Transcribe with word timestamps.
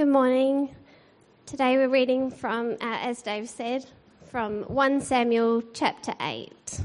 Good 0.00 0.08
morning. 0.08 0.74
Today 1.44 1.76
we're 1.76 1.90
reading 1.90 2.30
from, 2.30 2.70
uh, 2.80 2.98
as 3.02 3.20
Dave 3.20 3.50
said, 3.50 3.84
from 4.30 4.62
1 4.62 5.02
Samuel 5.02 5.62
chapter 5.74 6.14
8. 6.18 6.80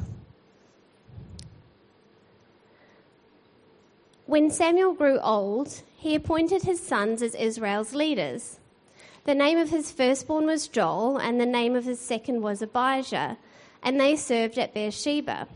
When 4.26 4.52
Samuel 4.52 4.92
grew 4.92 5.18
old, 5.20 5.84
he 5.96 6.14
appointed 6.14 6.64
his 6.64 6.86
sons 6.86 7.22
as 7.22 7.36
Israel's 7.36 7.96
leaders. 7.96 8.60
The 9.24 9.34
name 9.34 9.60
of 9.60 9.70
his 9.70 9.94
firstborn 9.94 10.46
was 10.46 10.68
Joel, 10.68 11.18
and 11.18 11.40
the 11.40 11.46
name 11.46 11.78
of 11.78 11.86
his 11.86 12.02
second 12.02 12.42
was 12.42 12.62
Abijah, 12.62 13.38
and 13.82 13.98
they 13.98 14.18
served 14.18 14.58
at 14.58 14.74
Beersheba. 14.74 15.48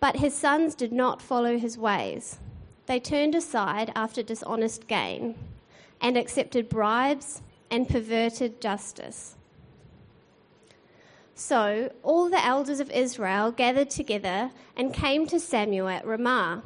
But 0.00 0.16
his 0.16 0.34
sons 0.34 0.74
did 0.74 0.92
not 0.92 1.22
follow 1.22 1.58
his 1.58 1.78
ways. 1.78 2.40
They 2.86 2.98
turned 2.98 3.36
aside 3.36 3.92
after 3.94 4.20
dishonest 4.20 4.88
gain 4.88 5.36
and 6.04 6.18
accepted 6.18 6.68
bribes 6.68 7.40
and 7.70 7.88
perverted 7.88 8.60
justice. 8.60 9.36
So 11.34 11.90
all 12.02 12.28
the 12.28 12.44
elders 12.44 12.78
of 12.78 12.90
Israel 12.90 13.50
gathered 13.50 13.88
together 13.88 14.50
and 14.76 14.92
came 14.92 15.26
to 15.28 15.40
Samuel 15.40 15.88
at 15.88 16.06
Ramah. 16.06 16.62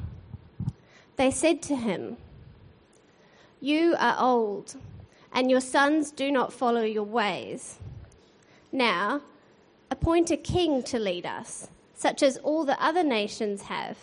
They 1.15 1.31
said 1.31 1.63
to 1.63 1.77
him, 1.77 2.17
You 3.61 3.95
are 4.01 4.17
old, 4.19 4.75
and 5.33 5.49
your 5.49 5.61
sons 5.61 6.11
do 6.11 6.33
not 6.33 6.53
follow 6.53 6.83
your 6.83 7.05
ways. 7.05 7.79
Now, 8.73 9.23
appoint 9.89 10.33
a 10.33 10.37
king 10.37 10.83
to 10.83 10.99
lead 10.99 11.25
us, 11.25 11.69
such 11.95 12.25
as 12.25 12.39
all 12.39 12.65
the 12.65 12.83
other 12.83 13.05
nations 13.05 13.63
have. 13.63 13.99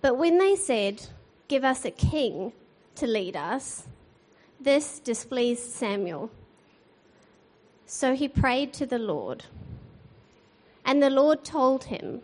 But 0.00 0.16
when 0.16 0.38
they 0.38 0.56
said, 0.56 1.06
Give 1.48 1.64
us 1.64 1.84
a 1.84 1.90
king 1.90 2.52
to 2.96 3.06
lead 3.06 3.36
us, 3.36 3.86
this 4.60 4.98
displeased 4.98 5.70
Samuel. 5.70 6.30
So 7.86 8.14
he 8.14 8.28
prayed 8.28 8.72
to 8.74 8.86
the 8.86 8.98
Lord. 8.98 9.44
And 10.84 11.02
the 11.02 11.10
Lord 11.10 11.44
told 11.44 11.84
him, 11.84 12.22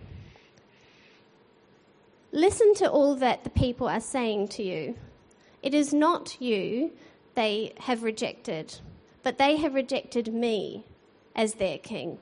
Listen 2.33 2.75
to 2.75 2.91
all 2.91 3.14
that 3.17 3.45
the 3.45 3.50
people 3.50 3.89
are 3.89 4.00
saying 4.00 4.48
to 4.48 4.62
you. 4.62 4.97
It 5.62 5.73
is 5.73 5.95
not 5.95 6.41
you 6.41 6.92
they 7.34 7.73
have 7.78 8.03
rejected, 8.03 8.78
but 9.23 9.39
they 9.39 9.56
have 9.56 9.75
rejected 9.75 10.33
me 10.33 10.84
as 11.34 11.55
their 11.55 11.78
king. 11.78 12.19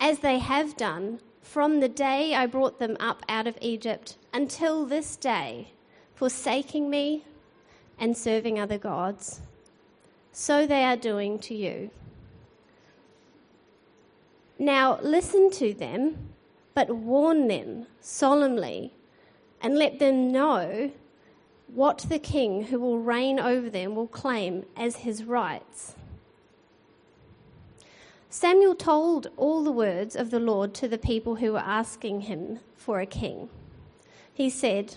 As 0.00 0.20
they 0.20 0.38
have 0.38 0.76
done 0.76 1.20
from 1.42 1.80
the 1.80 1.88
day 1.88 2.34
I 2.34 2.46
brought 2.46 2.78
them 2.78 2.96
up 3.00 3.22
out 3.28 3.46
of 3.46 3.56
Egypt 3.60 4.16
until 4.32 4.84
this 4.84 5.16
day, 5.16 5.72
forsaking 6.16 6.90
me 6.90 7.24
and 8.00 8.16
serving 8.16 8.58
other 8.58 8.78
gods. 8.78 9.40
So 10.32 10.66
they 10.66 10.82
are 10.82 10.96
doing 10.96 11.38
to 11.40 11.54
you. 11.54 11.90
Now 14.58 14.98
listen 15.02 15.50
to 15.52 15.72
them, 15.72 16.30
but 16.74 16.90
warn 16.90 17.48
them 17.48 17.86
solemnly, 18.00 18.92
and 19.60 19.78
let 19.78 19.98
them 19.98 20.32
know 20.32 20.90
what 21.68 22.06
the 22.08 22.18
king 22.18 22.64
who 22.64 22.80
will 22.80 22.98
reign 22.98 23.38
over 23.38 23.68
them 23.68 23.94
will 23.94 24.06
claim 24.06 24.64
as 24.76 24.96
his 24.96 25.24
rights. 25.24 25.94
Samuel 28.30 28.74
told 28.74 29.28
all 29.36 29.64
the 29.64 29.72
words 29.72 30.14
of 30.14 30.30
the 30.30 30.40
Lord 30.40 30.74
to 30.74 30.88
the 30.88 30.98
people 30.98 31.36
who 31.36 31.52
were 31.52 31.58
asking 31.58 32.22
him 32.22 32.60
for 32.76 33.00
a 33.00 33.06
king. 33.06 33.48
He 34.32 34.50
said, 34.50 34.96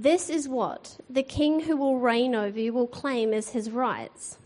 This 0.00 0.30
is 0.30 0.48
what 0.48 0.96
the 1.10 1.24
king 1.24 1.58
who 1.58 1.76
will 1.76 1.98
reign 1.98 2.32
over 2.32 2.60
you 2.60 2.72
will 2.72 2.86
claim 2.86 3.34
as 3.34 3.48
his 3.48 3.68
rights. 3.68 4.38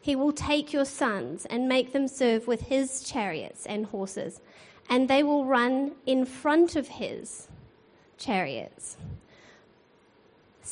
He 0.00 0.14
will 0.14 0.30
take 0.30 0.72
your 0.72 0.84
sons 0.84 1.44
and 1.46 1.68
make 1.68 1.92
them 1.92 2.06
serve 2.06 2.46
with 2.46 2.60
his 2.60 3.02
chariots 3.02 3.66
and 3.66 3.86
horses, 3.86 4.40
and 4.88 5.08
they 5.08 5.24
will 5.24 5.44
run 5.44 5.96
in 6.06 6.24
front 6.24 6.76
of 6.76 6.86
his 6.86 7.48
chariots. 8.16 8.96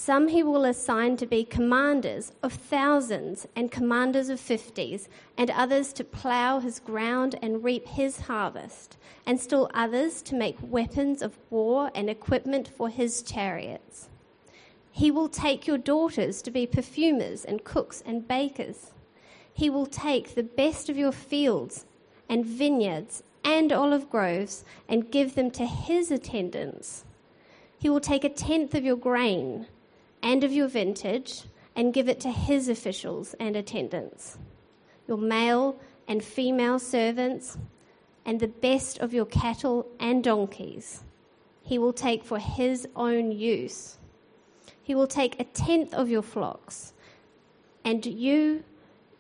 Some 0.00 0.28
he 0.28 0.44
will 0.44 0.64
assign 0.64 1.16
to 1.16 1.26
be 1.26 1.44
commanders 1.44 2.32
of 2.40 2.52
thousands 2.52 3.48
and 3.56 3.70
commanders 3.70 4.28
of 4.28 4.38
fifties, 4.38 5.08
and 5.36 5.50
others 5.50 5.92
to 5.94 6.04
plough 6.04 6.60
his 6.60 6.78
ground 6.78 7.34
and 7.42 7.64
reap 7.64 7.86
his 7.88 8.20
harvest, 8.20 8.96
and 9.26 9.40
still 9.40 9.68
others 9.74 10.22
to 10.22 10.36
make 10.36 10.56
weapons 10.62 11.20
of 11.20 11.36
war 11.50 11.90
and 11.96 12.08
equipment 12.08 12.68
for 12.68 12.88
his 12.88 13.22
chariots. 13.22 14.08
He 14.92 15.10
will 15.10 15.28
take 15.28 15.66
your 15.66 15.76
daughters 15.76 16.42
to 16.42 16.52
be 16.52 16.64
perfumers 16.64 17.44
and 17.44 17.64
cooks 17.64 18.00
and 18.06 18.26
bakers. 18.26 18.92
He 19.52 19.68
will 19.68 19.86
take 19.86 20.36
the 20.36 20.44
best 20.44 20.88
of 20.88 20.96
your 20.96 21.12
fields 21.12 21.86
and 22.28 22.46
vineyards 22.46 23.24
and 23.44 23.72
olive 23.72 24.08
groves 24.08 24.64
and 24.88 25.10
give 25.10 25.34
them 25.34 25.50
to 25.50 25.66
his 25.66 26.12
attendants. 26.12 27.04
He 27.78 27.90
will 27.90 28.00
take 28.00 28.22
a 28.22 28.30
tenth 28.30 28.76
of 28.76 28.84
your 28.84 28.96
grain 28.96 29.66
and 30.22 30.44
of 30.44 30.52
your 30.52 30.68
vintage 30.68 31.44
and 31.76 31.94
give 31.94 32.08
it 32.08 32.20
to 32.20 32.30
his 32.30 32.68
officials 32.68 33.34
and 33.38 33.54
attendants, 33.56 34.38
your 35.06 35.18
male 35.18 35.78
and 36.06 36.24
female 36.24 36.78
servants, 36.78 37.58
and 38.24 38.40
the 38.40 38.48
best 38.48 38.98
of 38.98 39.14
your 39.14 39.26
cattle 39.26 39.86
and 40.00 40.24
donkeys. 40.24 41.04
He 41.62 41.78
will 41.78 41.92
take 41.92 42.24
for 42.24 42.38
his 42.38 42.88
own 42.96 43.30
use. 43.30 43.98
He 44.82 44.94
will 44.94 45.06
take 45.06 45.38
a 45.38 45.44
tenth 45.44 45.94
of 45.94 46.08
your 46.08 46.22
flocks, 46.22 46.94
and 47.84 48.04
you 48.04 48.64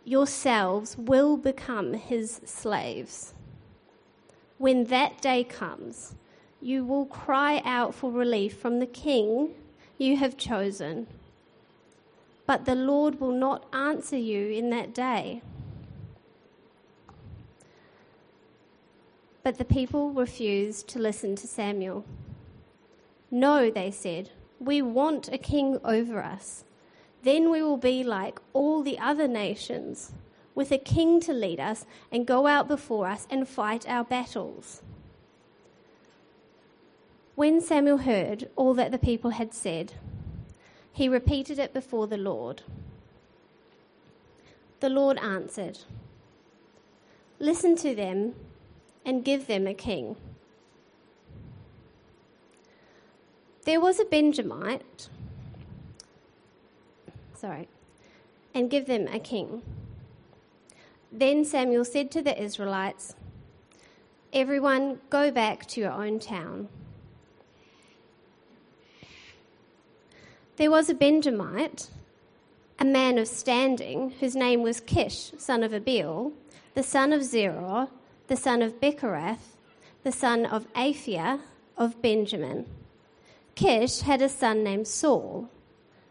yourselves 0.04 0.96
will 0.96 1.36
become 1.36 1.92
his 1.92 2.40
slaves. 2.44 3.34
When 4.56 4.84
that 4.84 5.20
day 5.20 5.44
comes, 5.44 6.14
you 6.60 6.84
will 6.84 7.06
cry 7.06 7.62
out 7.64 7.94
for 7.94 8.10
relief 8.10 8.56
from 8.58 8.80
the 8.80 8.86
king 8.86 9.54
you 9.98 10.16
have 10.16 10.36
chosen. 10.36 11.06
But 12.46 12.64
the 12.64 12.74
Lord 12.74 13.20
will 13.20 13.32
not 13.32 13.66
answer 13.74 14.16
you 14.16 14.48
in 14.48 14.70
that 14.70 14.94
day. 14.94 15.42
But 19.42 19.58
the 19.58 19.64
people 19.64 20.12
refused 20.12 20.88
to 20.88 20.98
listen 20.98 21.36
to 21.36 21.46
Samuel. 21.46 22.04
No, 23.30 23.70
they 23.70 23.90
said, 23.90 24.30
we 24.58 24.80
want 24.80 25.28
a 25.32 25.38
king 25.38 25.78
over 25.84 26.22
us. 26.22 26.64
Then 27.22 27.50
we 27.50 27.62
will 27.62 27.76
be 27.76 28.02
like 28.02 28.40
all 28.52 28.82
the 28.82 28.98
other 28.98 29.28
nations, 29.28 30.12
with 30.54 30.70
a 30.72 30.78
king 30.78 31.20
to 31.20 31.32
lead 31.32 31.60
us 31.60 31.84
and 32.10 32.26
go 32.26 32.46
out 32.46 32.68
before 32.68 33.06
us 33.06 33.26
and 33.30 33.48
fight 33.48 33.88
our 33.88 34.04
battles. 34.04 34.82
When 37.38 37.60
Samuel 37.60 37.98
heard 37.98 38.50
all 38.56 38.74
that 38.74 38.90
the 38.90 38.98
people 38.98 39.30
had 39.30 39.54
said, 39.54 39.92
he 40.92 41.08
repeated 41.08 41.56
it 41.60 41.72
before 41.72 42.08
the 42.08 42.16
Lord. 42.16 42.62
The 44.80 44.88
Lord 44.88 45.18
answered, 45.18 45.78
Listen 47.38 47.76
to 47.76 47.94
them 47.94 48.34
and 49.04 49.24
give 49.24 49.46
them 49.46 49.68
a 49.68 49.72
king. 49.72 50.16
There 53.64 53.80
was 53.80 54.00
a 54.00 54.04
Benjamite, 54.04 55.08
sorry, 57.36 57.68
and 58.52 58.68
give 58.68 58.86
them 58.86 59.06
a 59.06 59.20
king. 59.20 59.62
Then 61.12 61.44
Samuel 61.44 61.84
said 61.84 62.10
to 62.10 62.20
the 62.20 62.36
Israelites, 62.42 63.14
Everyone 64.32 64.98
go 65.08 65.30
back 65.30 65.66
to 65.66 65.80
your 65.80 65.92
own 65.92 66.18
town. 66.18 66.68
There 70.58 70.72
was 70.72 70.90
a 70.90 70.94
Benjamite, 70.94 71.88
a 72.80 72.84
man 72.84 73.16
of 73.16 73.28
standing, 73.28 74.10
whose 74.18 74.34
name 74.34 74.62
was 74.62 74.80
Kish, 74.80 75.30
son 75.38 75.62
of 75.62 75.72
Abiel, 75.72 76.32
the 76.74 76.82
son 76.82 77.12
of 77.12 77.22
Zerah, 77.22 77.90
the 78.26 78.34
son 78.34 78.60
of 78.60 78.80
Becorath, 78.80 79.54
the 80.02 80.10
son 80.10 80.44
of 80.44 80.66
Aphiah 80.72 81.42
of 81.76 82.02
Benjamin. 82.02 82.66
Kish 83.54 84.00
had 84.00 84.20
a 84.20 84.28
son 84.28 84.64
named 84.64 84.88
Saul, 84.88 85.48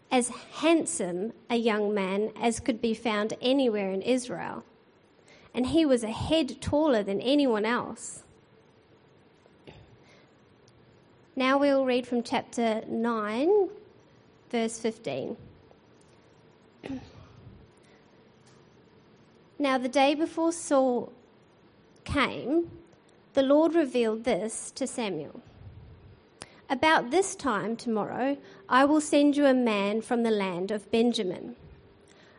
as 0.09 0.29
handsome 0.29 1.33
a 1.49 1.57
young 1.57 1.93
man 1.93 2.31
as 2.41 2.61
could 2.61 2.79
be 2.79 2.93
found 2.93 3.33
anywhere 3.41 3.91
in 3.91 4.01
Israel, 4.01 4.63
and 5.53 5.67
he 5.67 5.85
was 5.85 6.05
a 6.05 6.11
head 6.11 6.61
taller 6.61 7.03
than 7.03 7.19
anyone 7.19 7.65
else. 7.65 8.23
Now 11.35 11.57
we'll 11.57 11.83
read 11.83 12.07
from 12.07 12.23
chapter 12.23 12.85
9, 12.87 13.69
verse 14.49 14.79
15. 14.79 15.37
Now, 19.59 19.79
the 19.79 19.89
day 19.89 20.13
before 20.13 20.51
Saul 20.51 21.11
came, 22.03 22.69
the 23.33 23.41
Lord 23.41 23.73
revealed 23.73 24.23
this 24.23 24.69
to 24.71 24.85
Samuel 24.85 25.41
About 26.69 27.09
this 27.09 27.35
time 27.35 27.75
tomorrow, 27.75 28.37
I 28.69 28.85
will 28.85 29.01
send 29.01 29.35
you 29.35 29.47
a 29.47 29.55
man 29.55 30.01
from 30.01 30.21
the 30.21 30.29
land 30.29 30.69
of 30.69 30.91
Benjamin. 30.91 31.55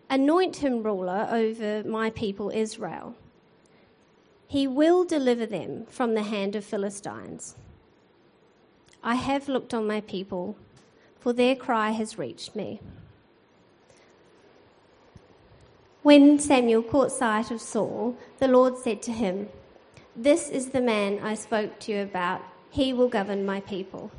Anoint 0.09 0.57
him 0.57 0.83
ruler 0.85 1.29
over 1.31 1.83
my 1.83 2.11
people 2.11 2.51
Israel. 2.51 3.17
He 4.47 4.67
will 4.67 5.05
deliver 5.05 5.45
them 5.45 5.87
from 5.87 6.15
the 6.15 6.23
hand 6.23 6.55
of 6.55 6.65
Philistines. 6.65 7.57
I 9.03 9.17
have 9.17 9.49
looked 9.49 9.75
on 9.75 9.87
my 9.87 10.01
people, 10.01 10.57
for 11.29 11.35
their 11.35 11.55
cry 11.55 11.91
has 11.91 12.17
reached 12.17 12.57
me. 12.57 12.81
When 16.03 16.39
Samuel 16.39 16.83
caught 16.83 17.13
sight 17.13 17.51
of 17.51 17.61
Saul, 17.61 18.17
the 18.39 18.49
Lord 18.49 18.79
said 18.79 19.03
to 19.03 19.13
him, 19.13 19.51
This 20.17 20.49
is 20.49 20.71
the 20.71 20.81
man 20.81 21.19
I 21.23 21.35
spoke 21.35 21.81
to 21.81 21.93
you 21.93 22.01
about. 22.01 22.41
He 22.71 22.95
will 22.95 23.11
govern 23.11 23.45
my 23.45 23.61
people. 23.61 24.11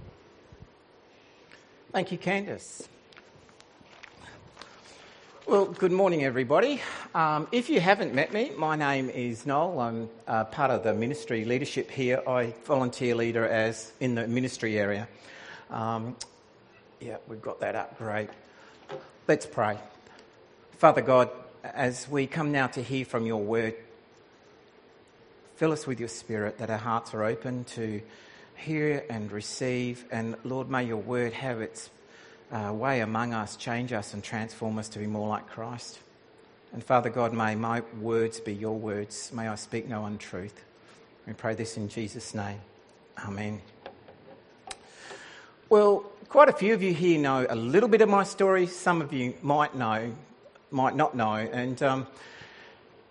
Thank 1.91 2.11
you, 2.11 2.19
Candice. 2.19 2.87
Well, 5.47 5.65
good 5.65 5.91
morning, 5.91 6.23
everybody. 6.23 6.79
Um, 7.15 7.47
if 7.51 7.71
you 7.71 7.79
haven't 7.79 8.13
met 8.13 8.33
me, 8.33 8.51
my 8.55 8.75
name 8.75 9.09
is 9.09 9.47
Noel. 9.47 9.79
I'm 9.79 10.09
uh, 10.27 10.43
part 10.43 10.69
of 10.69 10.83
the 10.83 10.93
ministry 10.93 11.43
leadership 11.43 11.89
here. 11.89 12.21
I 12.27 12.53
volunteer 12.65 13.15
leader 13.15 13.47
as 13.47 13.93
in 13.99 14.13
the 14.13 14.27
ministry 14.27 14.77
area. 14.77 15.07
Um, 15.71 16.15
yeah, 16.99 17.17
we've 17.27 17.41
got 17.41 17.59
that 17.61 17.75
up. 17.75 17.97
Great. 17.97 18.29
Let's 19.27 19.45
pray. 19.45 19.77
Father 20.77 21.01
God, 21.01 21.29
as 21.63 22.07
we 22.09 22.27
come 22.27 22.51
now 22.51 22.67
to 22.67 22.81
hear 22.81 23.05
from 23.05 23.25
your 23.25 23.41
word, 23.41 23.75
fill 25.55 25.71
us 25.71 25.85
with 25.85 25.99
your 25.99 26.09
spirit 26.09 26.57
that 26.57 26.69
our 26.69 26.77
hearts 26.77 27.13
are 27.13 27.23
open 27.23 27.63
to 27.65 28.01
hear 28.55 29.03
and 29.09 29.31
receive. 29.31 30.05
And 30.11 30.35
Lord, 30.43 30.69
may 30.69 30.83
your 30.83 30.97
word 30.97 31.33
have 31.33 31.61
its 31.61 31.89
uh, 32.51 32.73
way 32.73 33.01
among 33.01 33.33
us, 33.33 33.55
change 33.55 33.93
us 33.93 34.13
and 34.13 34.23
transform 34.23 34.77
us 34.77 34.89
to 34.89 34.99
be 34.99 35.07
more 35.07 35.27
like 35.27 35.47
Christ. 35.47 35.99
And 36.73 36.83
Father 36.83 37.09
God, 37.09 37.33
may 37.33 37.55
my 37.55 37.81
words 37.99 38.39
be 38.39 38.53
your 38.53 38.77
words. 38.77 39.31
May 39.33 39.47
I 39.47 39.55
speak 39.55 39.87
no 39.87 40.05
untruth. 40.05 40.63
We 41.25 41.33
pray 41.33 41.55
this 41.55 41.77
in 41.77 41.89
Jesus' 41.89 42.33
name. 42.33 42.59
Amen. 43.25 43.61
Well, 45.69 46.05
quite 46.29 46.47
a 46.47 46.53
few 46.53 46.75
of 46.75 46.83
you 46.83 46.93
here 46.93 47.17
know 47.17 47.47
a 47.49 47.55
little 47.55 47.89
bit 47.89 48.01
of 48.01 48.07
my 48.07 48.23
story. 48.23 48.67
Some 48.67 49.01
of 49.01 49.11
you 49.11 49.33
might 49.41 49.73
know 49.75 50.11
might 50.69 50.95
not 50.95 51.15
know. 51.15 51.33
And 51.33 51.81
um, 51.81 52.07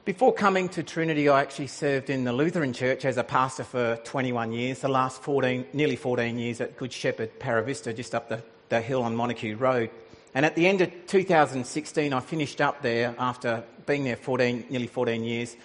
before 0.05 0.33
coming 0.33 0.69
to 0.71 0.85
Trinity, 0.85 1.29
I 1.29 1.41
actually 1.41 1.67
served 1.67 2.11
in 2.11 2.23
the 2.23 2.33
Lutheran 2.33 2.73
Church 2.73 3.05
as 3.05 3.17
a 3.17 3.25
pastor 3.25 3.65
for 3.65 3.97
21 4.05 4.53
years, 4.53 4.79
the 4.79 4.89
last 4.89 5.21
14, 5.23 5.67
nearly 5.73 5.97
14 5.97 6.39
years 6.39 6.61
at 6.61 6.77
Good 6.77 6.93
Shepherd 6.93 7.41
Paravista, 7.41 7.95
just 7.95 8.15
up 8.15 8.29
the, 8.29 8.41
the 8.69 8.81
hill 8.81 9.03
on 9.03 9.17
Montague 9.17 9.57
Road. 9.57 9.91
And 10.33 10.47
at 10.47 10.55
the 10.55 10.69
end 10.69 10.81
of 10.81 10.93
2016, 11.09 12.13
I 12.13 12.21
finished 12.21 12.61
up 12.61 12.83
there 12.83 13.17
after 13.19 13.65
being 13.85 14.05
there 14.05 14.15
14, 14.15 14.67
nearly 14.71 14.87
14 14.87 15.25
years, 15.25 15.57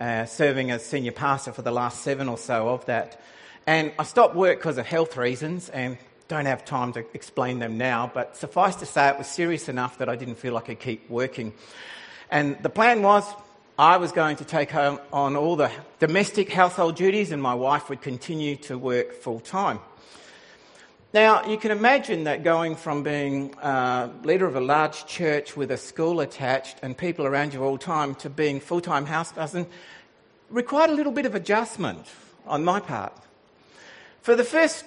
uh, 0.00 0.26
serving 0.26 0.70
as 0.70 0.84
senior 0.84 1.10
pastor 1.10 1.50
for 1.50 1.62
the 1.62 1.72
last 1.72 2.02
seven 2.02 2.28
or 2.28 2.38
so 2.38 2.68
of 2.68 2.86
that. 2.86 3.20
And 3.66 3.92
I 3.98 4.04
stopped 4.04 4.36
work 4.36 4.58
because 4.58 4.78
of 4.78 4.86
health 4.86 5.16
reasons, 5.16 5.68
and 5.70 5.98
don't 6.30 6.46
have 6.46 6.64
time 6.64 6.92
to 6.92 7.04
explain 7.12 7.58
them 7.58 7.76
now, 7.76 8.10
but 8.14 8.36
suffice 8.36 8.76
to 8.76 8.86
say 8.86 9.08
it 9.08 9.18
was 9.18 9.26
serious 9.26 9.68
enough 9.68 9.98
that 9.98 10.08
I 10.08 10.14
didn't 10.14 10.36
feel 10.36 10.56
I 10.56 10.60
could 10.60 10.78
keep 10.78 11.10
working. 11.10 11.52
And 12.30 12.56
the 12.62 12.70
plan 12.70 13.02
was 13.02 13.24
I 13.76 13.96
was 13.96 14.12
going 14.12 14.36
to 14.36 14.44
take 14.44 14.74
on 14.74 15.36
all 15.36 15.56
the 15.56 15.70
domestic 15.98 16.52
household 16.52 16.94
duties 16.94 17.32
and 17.32 17.42
my 17.42 17.54
wife 17.54 17.90
would 17.90 18.00
continue 18.00 18.54
to 18.56 18.78
work 18.78 19.12
full 19.12 19.40
time. 19.40 19.80
Now, 21.12 21.44
you 21.44 21.56
can 21.56 21.72
imagine 21.72 22.24
that 22.24 22.44
going 22.44 22.76
from 22.76 23.02
being 23.02 23.52
uh, 23.56 24.10
leader 24.22 24.46
of 24.46 24.54
a 24.54 24.60
large 24.60 25.06
church 25.06 25.56
with 25.56 25.72
a 25.72 25.76
school 25.76 26.20
attached 26.20 26.76
and 26.82 26.96
people 26.96 27.26
around 27.26 27.52
you 27.52 27.64
all 27.64 27.72
the 27.72 27.84
time 27.84 28.14
to 28.16 28.30
being 28.30 28.60
full 28.60 28.80
time 28.80 29.04
house 29.04 29.32
husband 29.32 29.66
required 30.48 30.90
a 30.90 30.94
little 30.94 31.10
bit 31.10 31.26
of 31.26 31.34
adjustment 31.34 32.06
on 32.46 32.64
my 32.64 32.78
part. 32.78 33.12
For 34.22 34.36
the 34.36 34.44
first 34.44 34.84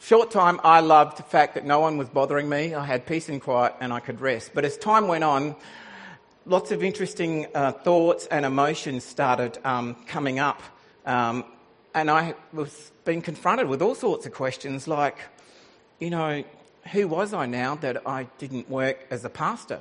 short 0.00 0.30
time, 0.30 0.60
I 0.64 0.80
loved 0.80 1.18
the 1.18 1.22
fact 1.22 1.54
that 1.54 1.64
no 1.64 1.80
one 1.80 1.96
was 1.96 2.08
bothering 2.08 2.48
me. 2.48 2.74
I 2.74 2.84
had 2.84 3.06
peace 3.06 3.28
and 3.28 3.40
quiet 3.40 3.74
and 3.80 3.92
I 3.92 4.00
could 4.00 4.20
rest. 4.20 4.52
But 4.54 4.64
as 4.64 4.76
time 4.76 5.08
went 5.08 5.24
on, 5.24 5.56
lots 6.46 6.70
of 6.70 6.82
interesting 6.82 7.46
uh, 7.54 7.72
thoughts 7.72 8.26
and 8.26 8.46
emotions 8.46 9.04
started 9.04 9.58
um, 9.64 9.96
coming 10.06 10.38
up. 10.38 10.62
Um, 11.04 11.44
and 11.94 12.10
I 12.10 12.34
was 12.52 12.92
being 13.04 13.22
confronted 13.22 13.68
with 13.68 13.82
all 13.82 13.94
sorts 13.94 14.26
of 14.26 14.32
questions 14.32 14.86
like, 14.86 15.16
you 15.98 16.10
know, 16.10 16.44
who 16.92 17.08
was 17.08 17.34
I 17.34 17.46
now 17.46 17.74
that 17.76 18.06
I 18.06 18.24
didn't 18.38 18.70
work 18.70 19.06
as 19.10 19.24
a 19.24 19.28
pastor? 19.28 19.80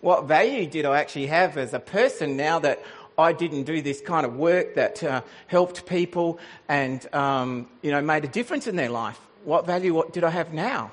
What 0.00 0.24
value 0.26 0.66
did 0.66 0.84
I 0.84 1.00
actually 1.00 1.26
have 1.26 1.56
as 1.56 1.74
a 1.74 1.80
person 1.80 2.36
now 2.36 2.58
that 2.60 2.82
I 3.18 3.32
didn't 3.32 3.64
do 3.64 3.82
this 3.82 4.00
kind 4.00 4.24
of 4.24 4.36
work 4.36 4.76
that 4.76 5.02
uh, 5.02 5.22
helped 5.48 5.86
people 5.86 6.38
and 6.68 7.04
um, 7.12 7.68
you 7.82 7.90
know 7.90 8.00
made 8.00 8.24
a 8.24 8.28
difference 8.28 8.68
in 8.68 8.76
their 8.76 8.90
life. 8.90 9.18
What 9.44 9.66
value 9.66 9.92
what 9.92 10.12
did 10.12 10.22
I 10.22 10.30
have 10.30 10.52
now? 10.54 10.92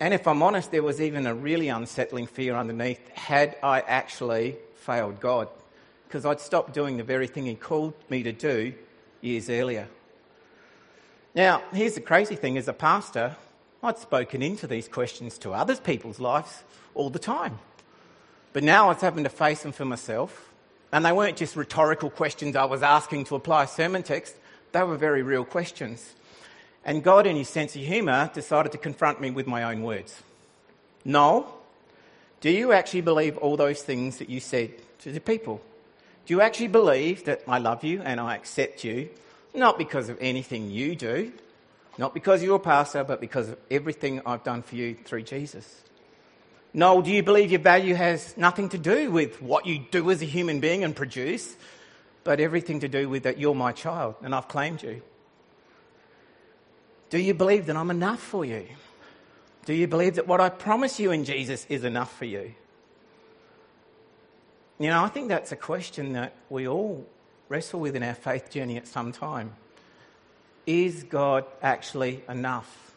And 0.00 0.14
if 0.14 0.26
I'm 0.26 0.42
honest, 0.42 0.70
there 0.70 0.82
was 0.82 1.00
even 1.00 1.26
a 1.26 1.34
really 1.34 1.68
unsettling 1.68 2.28
fear 2.28 2.56
underneath. 2.56 3.06
Had 3.10 3.56
I 3.62 3.80
actually 3.80 4.56
failed 4.76 5.20
God? 5.20 5.48
Because 6.06 6.24
I'd 6.24 6.40
stopped 6.40 6.72
doing 6.72 6.96
the 6.96 7.04
very 7.04 7.26
thing 7.26 7.44
He 7.44 7.56
called 7.56 7.92
me 8.08 8.22
to 8.22 8.32
do 8.32 8.72
years 9.20 9.50
earlier. 9.50 9.88
Now, 11.34 11.62
here's 11.72 11.94
the 11.94 12.00
crazy 12.00 12.36
thing 12.36 12.56
as 12.56 12.68
a 12.68 12.72
pastor, 12.72 13.36
I'd 13.82 13.98
spoken 13.98 14.40
into 14.40 14.66
these 14.66 14.88
questions 14.88 15.36
to 15.38 15.52
other 15.52 15.76
people's 15.76 16.18
lives 16.20 16.64
all 16.94 17.10
the 17.10 17.18
time. 17.18 17.58
But 18.52 18.62
now 18.62 18.86
I 18.86 18.88
was 18.94 19.02
having 19.02 19.24
to 19.24 19.30
face 19.30 19.62
them 19.62 19.72
for 19.72 19.84
myself 19.84 20.47
and 20.92 21.04
they 21.04 21.12
weren't 21.12 21.36
just 21.36 21.56
rhetorical 21.56 22.10
questions 22.10 22.56
I 22.56 22.64
was 22.64 22.82
asking 22.82 23.24
to 23.26 23.36
apply 23.36 23.64
a 23.64 23.66
sermon 23.68 24.02
text, 24.02 24.34
they 24.72 24.82
were 24.82 24.96
very 24.96 25.22
real 25.22 25.44
questions. 25.44 26.14
And 26.84 27.02
God, 27.02 27.26
in 27.26 27.36
his 27.36 27.48
sense 27.48 27.76
of 27.76 27.82
humour, 27.82 28.30
decided 28.32 28.72
to 28.72 28.78
confront 28.78 29.20
me 29.20 29.30
with 29.30 29.46
my 29.46 29.64
own 29.64 29.82
words. 29.82 30.22
Noel, 31.04 31.54
do 32.40 32.50
you 32.50 32.72
actually 32.72 33.02
believe 33.02 33.36
all 33.38 33.56
those 33.56 33.82
things 33.82 34.18
that 34.18 34.30
you 34.30 34.40
said 34.40 34.70
to 35.00 35.12
the 35.12 35.20
people? 35.20 35.60
Do 36.26 36.34
you 36.34 36.40
actually 36.40 36.68
believe 36.68 37.24
that 37.24 37.42
I 37.48 37.58
love 37.58 37.84
you 37.84 38.02
and 38.02 38.20
I 38.20 38.36
accept 38.36 38.84
you, 38.84 39.08
not 39.54 39.78
because 39.78 40.08
of 40.08 40.18
anything 40.20 40.70
you 40.70 40.94
do, 40.94 41.32
not 41.96 42.14
because 42.14 42.42
you're 42.42 42.56
a 42.56 42.60
pastor, 42.60 43.02
but 43.02 43.20
because 43.20 43.48
of 43.48 43.58
everything 43.70 44.22
I've 44.24 44.44
done 44.44 44.62
for 44.62 44.76
you 44.76 44.94
through 44.94 45.22
Jesus? 45.22 45.82
Noel, 46.78 47.02
do 47.02 47.10
you 47.10 47.24
believe 47.24 47.50
your 47.50 47.58
value 47.58 47.96
has 47.96 48.36
nothing 48.36 48.68
to 48.68 48.78
do 48.78 49.10
with 49.10 49.42
what 49.42 49.66
you 49.66 49.80
do 49.90 50.12
as 50.12 50.22
a 50.22 50.24
human 50.24 50.60
being 50.60 50.84
and 50.84 50.94
produce, 50.94 51.56
but 52.22 52.38
everything 52.38 52.78
to 52.78 52.88
do 52.88 53.08
with 53.08 53.24
that 53.24 53.36
you're 53.36 53.52
my 53.52 53.72
child 53.72 54.14
and 54.22 54.32
I've 54.32 54.46
claimed 54.46 54.84
you? 54.84 55.02
Do 57.10 57.18
you 57.18 57.34
believe 57.34 57.66
that 57.66 57.74
I'm 57.74 57.90
enough 57.90 58.20
for 58.20 58.44
you? 58.44 58.64
Do 59.64 59.74
you 59.74 59.88
believe 59.88 60.14
that 60.14 60.28
what 60.28 60.40
I 60.40 60.50
promise 60.50 61.00
you 61.00 61.10
in 61.10 61.24
Jesus 61.24 61.66
is 61.68 61.82
enough 61.82 62.16
for 62.16 62.26
you? 62.26 62.54
You 64.78 64.90
know, 64.90 65.02
I 65.02 65.08
think 65.08 65.26
that's 65.26 65.50
a 65.50 65.56
question 65.56 66.12
that 66.12 66.36
we 66.48 66.68
all 66.68 67.04
wrestle 67.48 67.80
with 67.80 67.96
in 67.96 68.04
our 68.04 68.14
faith 68.14 68.52
journey 68.52 68.76
at 68.76 68.86
some 68.86 69.10
time. 69.10 69.52
Is 70.64 71.02
God 71.02 71.44
actually 71.60 72.22
enough? 72.28 72.87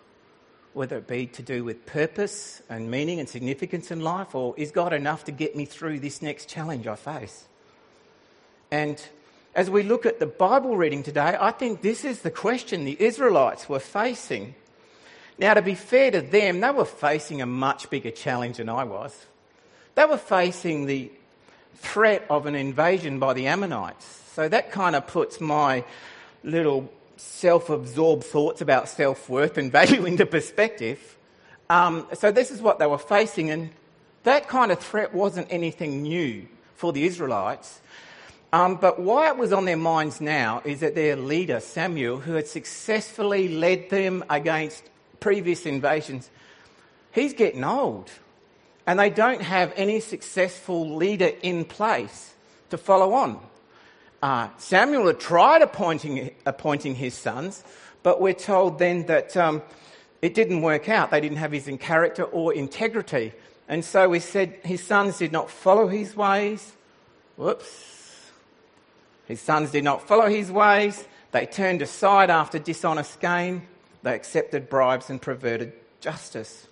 Whether 0.73 0.97
it 0.97 1.07
be 1.07 1.27
to 1.27 1.41
do 1.41 1.63
with 1.63 1.85
purpose 1.85 2.61
and 2.69 2.89
meaning 2.89 3.19
and 3.19 3.27
significance 3.27 3.91
in 3.91 3.99
life, 3.99 4.33
or 4.33 4.53
is 4.57 4.71
God 4.71 4.93
enough 4.93 5.25
to 5.25 5.31
get 5.31 5.55
me 5.55 5.65
through 5.65 5.99
this 5.99 6.21
next 6.21 6.47
challenge 6.47 6.87
I 6.87 6.95
face? 6.95 7.45
And 8.71 9.01
as 9.53 9.69
we 9.69 9.83
look 9.83 10.05
at 10.05 10.19
the 10.19 10.25
Bible 10.25 10.77
reading 10.77 11.03
today, 11.03 11.35
I 11.39 11.51
think 11.51 11.81
this 11.81 12.05
is 12.05 12.21
the 12.21 12.31
question 12.31 12.85
the 12.85 13.01
Israelites 13.01 13.67
were 13.67 13.79
facing. 13.79 14.55
Now, 15.37 15.53
to 15.55 15.61
be 15.61 15.75
fair 15.75 16.11
to 16.11 16.21
them, 16.21 16.61
they 16.61 16.71
were 16.71 16.85
facing 16.85 17.41
a 17.41 17.45
much 17.45 17.89
bigger 17.89 18.11
challenge 18.11 18.57
than 18.57 18.69
I 18.69 18.85
was. 18.85 19.25
They 19.95 20.05
were 20.05 20.17
facing 20.17 20.85
the 20.85 21.11
threat 21.75 22.25
of 22.29 22.45
an 22.45 22.55
invasion 22.55 23.19
by 23.19 23.33
the 23.33 23.47
Ammonites. 23.47 24.05
So 24.35 24.47
that 24.47 24.71
kind 24.71 24.95
of 24.95 25.07
puts 25.07 25.41
my 25.41 25.83
little 26.43 26.89
self 27.21 27.69
absorbed 27.69 28.23
thoughts 28.23 28.61
about 28.61 28.89
self 28.89 29.29
worth 29.29 29.57
and 29.57 29.71
value 29.79 30.05
into 30.05 30.25
perspective. 30.25 31.17
Um, 31.69 32.07
so, 32.13 32.31
this 32.31 32.51
is 32.51 32.61
what 32.61 32.79
they 32.79 32.87
were 32.87 32.97
facing, 32.97 33.49
and 33.49 33.69
that 34.23 34.47
kind 34.47 34.71
of 34.71 34.79
threat 34.79 35.13
wasn't 35.13 35.47
anything 35.49 36.01
new 36.01 36.47
for 36.75 36.91
the 36.91 37.05
Israelites. 37.05 37.79
Um, 38.53 38.75
but 38.75 38.99
why 38.99 39.29
it 39.29 39.37
was 39.37 39.53
on 39.53 39.63
their 39.63 39.77
minds 39.77 40.19
now 40.19 40.61
is 40.65 40.81
that 40.81 40.93
their 40.93 41.15
leader, 41.15 41.61
Samuel, 41.61 42.19
who 42.19 42.33
had 42.33 42.47
successfully 42.47 43.47
led 43.47 43.89
them 43.89 44.25
against 44.29 44.83
previous 45.21 45.65
invasions, 45.65 46.29
he's 47.13 47.33
getting 47.33 47.63
old. 47.63 48.11
And 48.85 48.99
they 48.99 49.09
don't 49.09 49.41
have 49.41 49.71
any 49.77 50.01
successful 50.01 50.97
leader 50.97 51.31
in 51.41 51.63
place 51.63 52.33
to 52.71 52.77
follow 52.77 53.13
on. 53.13 53.39
Uh, 54.21 54.49
Samuel 54.57 55.07
had 55.07 55.19
tried 55.19 55.61
appointing, 55.61 56.31
appointing 56.45 56.95
his 56.95 57.13
sons, 57.15 57.63
But 58.03 58.19
we're 58.19 58.33
told 58.33 58.79
then 58.79 59.05
that 59.05 59.37
um, 59.37 59.61
it 60.21 60.33
didn't 60.33 60.61
work 60.61 60.89
out. 60.89 61.11
They 61.11 61.21
didn't 61.21 61.37
have 61.37 61.51
his 61.51 61.67
in 61.67 61.77
character 61.77 62.23
or 62.23 62.53
integrity. 62.53 63.33
And 63.67 63.85
so 63.85 64.09
we 64.09 64.19
said 64.19 64.59
his 64.63 64.83
sons 64.83 65.17
did 65.17 65.31
not 65.31 65.49
follow 65.49 65.87
his 65.87 66.15
ways. 66.15 66.73
Whoops. 67.37 68.31
His 69.27 69.39
sons 69.39 69.71
did 69.71 69.83
not 69.83 70.07
follow 70.07 70.27
his 70.27 70.51
ways. 70.51 71.05
They 71.31 71.45
turned 71.45 71.81
aside 71.81 72.29
after 72.29 72.59
dishonest 72.59 73.19
gain. 73.19 73.67
They 74.03 74.13
accepted 74.13 74.67
bribes 74.67 75.09
and 75.09 75.21
perverted 75.21 75.73
justice. 76.01 76.67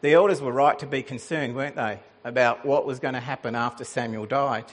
The 0.00 0.14
elders 0.14 0.40
were 0.40 0.52
right 0.52 0.78
to 0.78 0.86
be 0.86 1.02
concerned, 1.02 1.54
weren't 1.54 1.76
they, 1.76 2.00
about 2.24 2.64
what 2.64 2.86
was 2.86 2.98
going 2.98 3.14
to 3.14 3.20
happen 3.20 3.54
after 3.54 3.84
Samuel 3.84 4.26
died. 4.26 4.64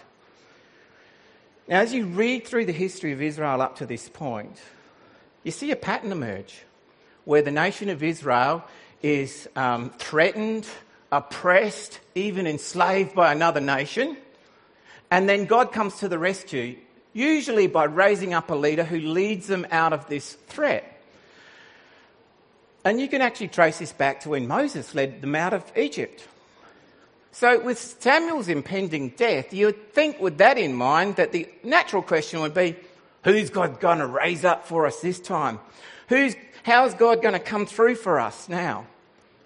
Now, 1.68 1.80
as 1.80 1.94
you 1.94 2.06
read 2.06 2.46
through 2.46 2.66
the 2.66 2.72
history 2.72 3.12
of 3.12 3.22
Israel 3.22 3.62
up 3.62 3.78
to 3.78 3.88
this 3.88 4.08
point, 4.08 4.62
you 5.44 5.52
see 5.52 5.72
a 5.72 5.76
pattern 5.76 6.12
emerge 6.12 6.64
where 7.24 7.42
the 7.42 7.52
nation 7.52 7.90
of 7.90 8.04
Israel 8.04 8.64
is 9.02 9.50
um, 9.56 9.90
threatened, 9.98 10.68
oppressed, 11.12 12.00
even 12.14 12.46
enslaved 12.46 13.16
by 13.16 13.32
another 13.32 13.62
nation. 13.62 14.16
And 15.10 15.28
then 15.28 15.46
God 15.46 15.72
comes 15.72 15.98
to 15.98 16.08
the 16.08 16.20
rescue, 16.20 16.78
usually 17.14 17.66
by 17.66 17.86
raising 17.86 18.36
up 18.36 18.52
a 18.52 18.56
leader 18.56 18.84
who 18.84 19.00
leads 19.00 19.48
them 19.48 19.66
out 19.72 19.92
of 19.92 20.08
this 20.08 20.34
threat. 20.34 20.92
And 22.84 23.02
you 23.02 23.08
can 23.08 23.22
actually 23.22 23.48
trace 23.48 23.80
this 23.80 23.92
back 23.92 24.20
to 24.22 24.30
when 24.30 24.48
Moses 24.48 24.94
led 24.94 25.22
them 25.22 25.34
out 25.34 25.54
of 25.54 25.64
Egypt. 25.76 26.28
So, 27.36 27.60
with 27.60 27.78
Samuel's 28.00 28.48
impending 28.48 29.10
death, 29.10 29.54
you'd 29.54 29.92
think, 29.92 30.22
with 30.22 30.38
that 30.38 30.58
in 30.58 30.74
mind, 30.74 31.18
that 31.18 31.34
the 31.34 31.50
natural 31.64 32.02
question 32.02 32.40
would 32.40 32.54
be 32.54 32.78
who's 33.26 33.50
God 33.50 33.82
going 33.82 33.98
to 33.98 34.08
raise 34.08 34.46
up 34.46 34.66
for 34.66 34.86
us 34.86 35.02
this 35.02 35.20
time? 35.20 35.60
Who's, 36.08 36.34
how's 36.64 36.94
God 36.94 37.22
going 37.22 37.34
to 37.34 37.42
come 37.42 37.66
through 37.66 37.96
for 37.96 38.22
us 38.22 38.48
now? 38.48 38.88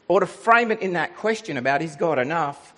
Or 0.07 0.19
to 0.19 0.27
frame 0.27 0.69
it 0.69 0.83
in 0.83 0.93
that 0.93 1.17
question 1.17 1.57
about 1.57 1.81
is 1.81 1.95
God 1.95 2.19
enough? 2.19 2.75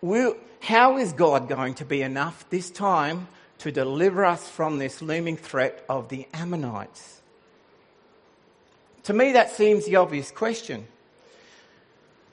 Will, 0.00 0.36
how 0.58 0.98
is 0.98 1.12
God 1.12 1.48
going 1.48 1.74
to 1.74 1.84
be 1.84 2.02
enough 2.02 2.44
this 2.50 2.68
time 2.68 3.28
to 3.58 3.70
deliver 3.70 4.24
us 4.24 4.48
from 4.48 4.78
this 4.78 5.00
looming 5.00 5.36
threat 5.36 5.84
of 5.88 6.08
the 6.08 6.26
Ammonites? 6.34 7.20
To 9.04 9.12
me, 9.12 9.34
that 9.34 9.52
seems 9.52 9.84
the 9.84 9.94
obvious 9.94 10.32
question. 10.32 10.88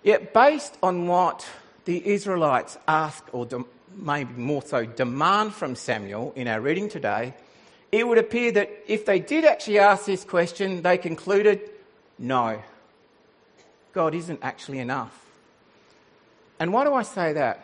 Yet, 0.02 0.34
based 0.34 0.76
on 0.82 1.06
what 1.06 1.48
the 1.86 2.06
Israelites 2.06 2.78
ask, 2.88 3.24
or 3.32 3.46
de- 3.46 3.64
maybe 3.96 4.34
more 4.34 4.62
so 4.62 4.86
demand 4.86 5.54
from 5.54 5.76
Samuel 5.76 6.34
in 6.36 6.48
our 6.48 6.60
reading 6.60 6.90
today, 6.90 7.34
it 7.92 8.08
would 8.08 8.18
appear 8.18 8.52
that 8.52 8.70
if 8.88 9.06
they 9.06 9.20
did 9.20 9.46
actually 9.46 9.80
ask 9.80 10.06
this 10.06 10.24
question, 10.24 10.82
they 10.82 10.98
concluded, 10.98 11.62
no, 12.20 12.62
God 13.94 14.14
isn't 14.14 14.40
actually 14.42 14.80
enough. 14.80 15.26
And 16.60 16.74
why 16.74 16.84
do 16.84 16.94
I 16.94 17.04
say 17.04 17.34
that? 17.34 17.60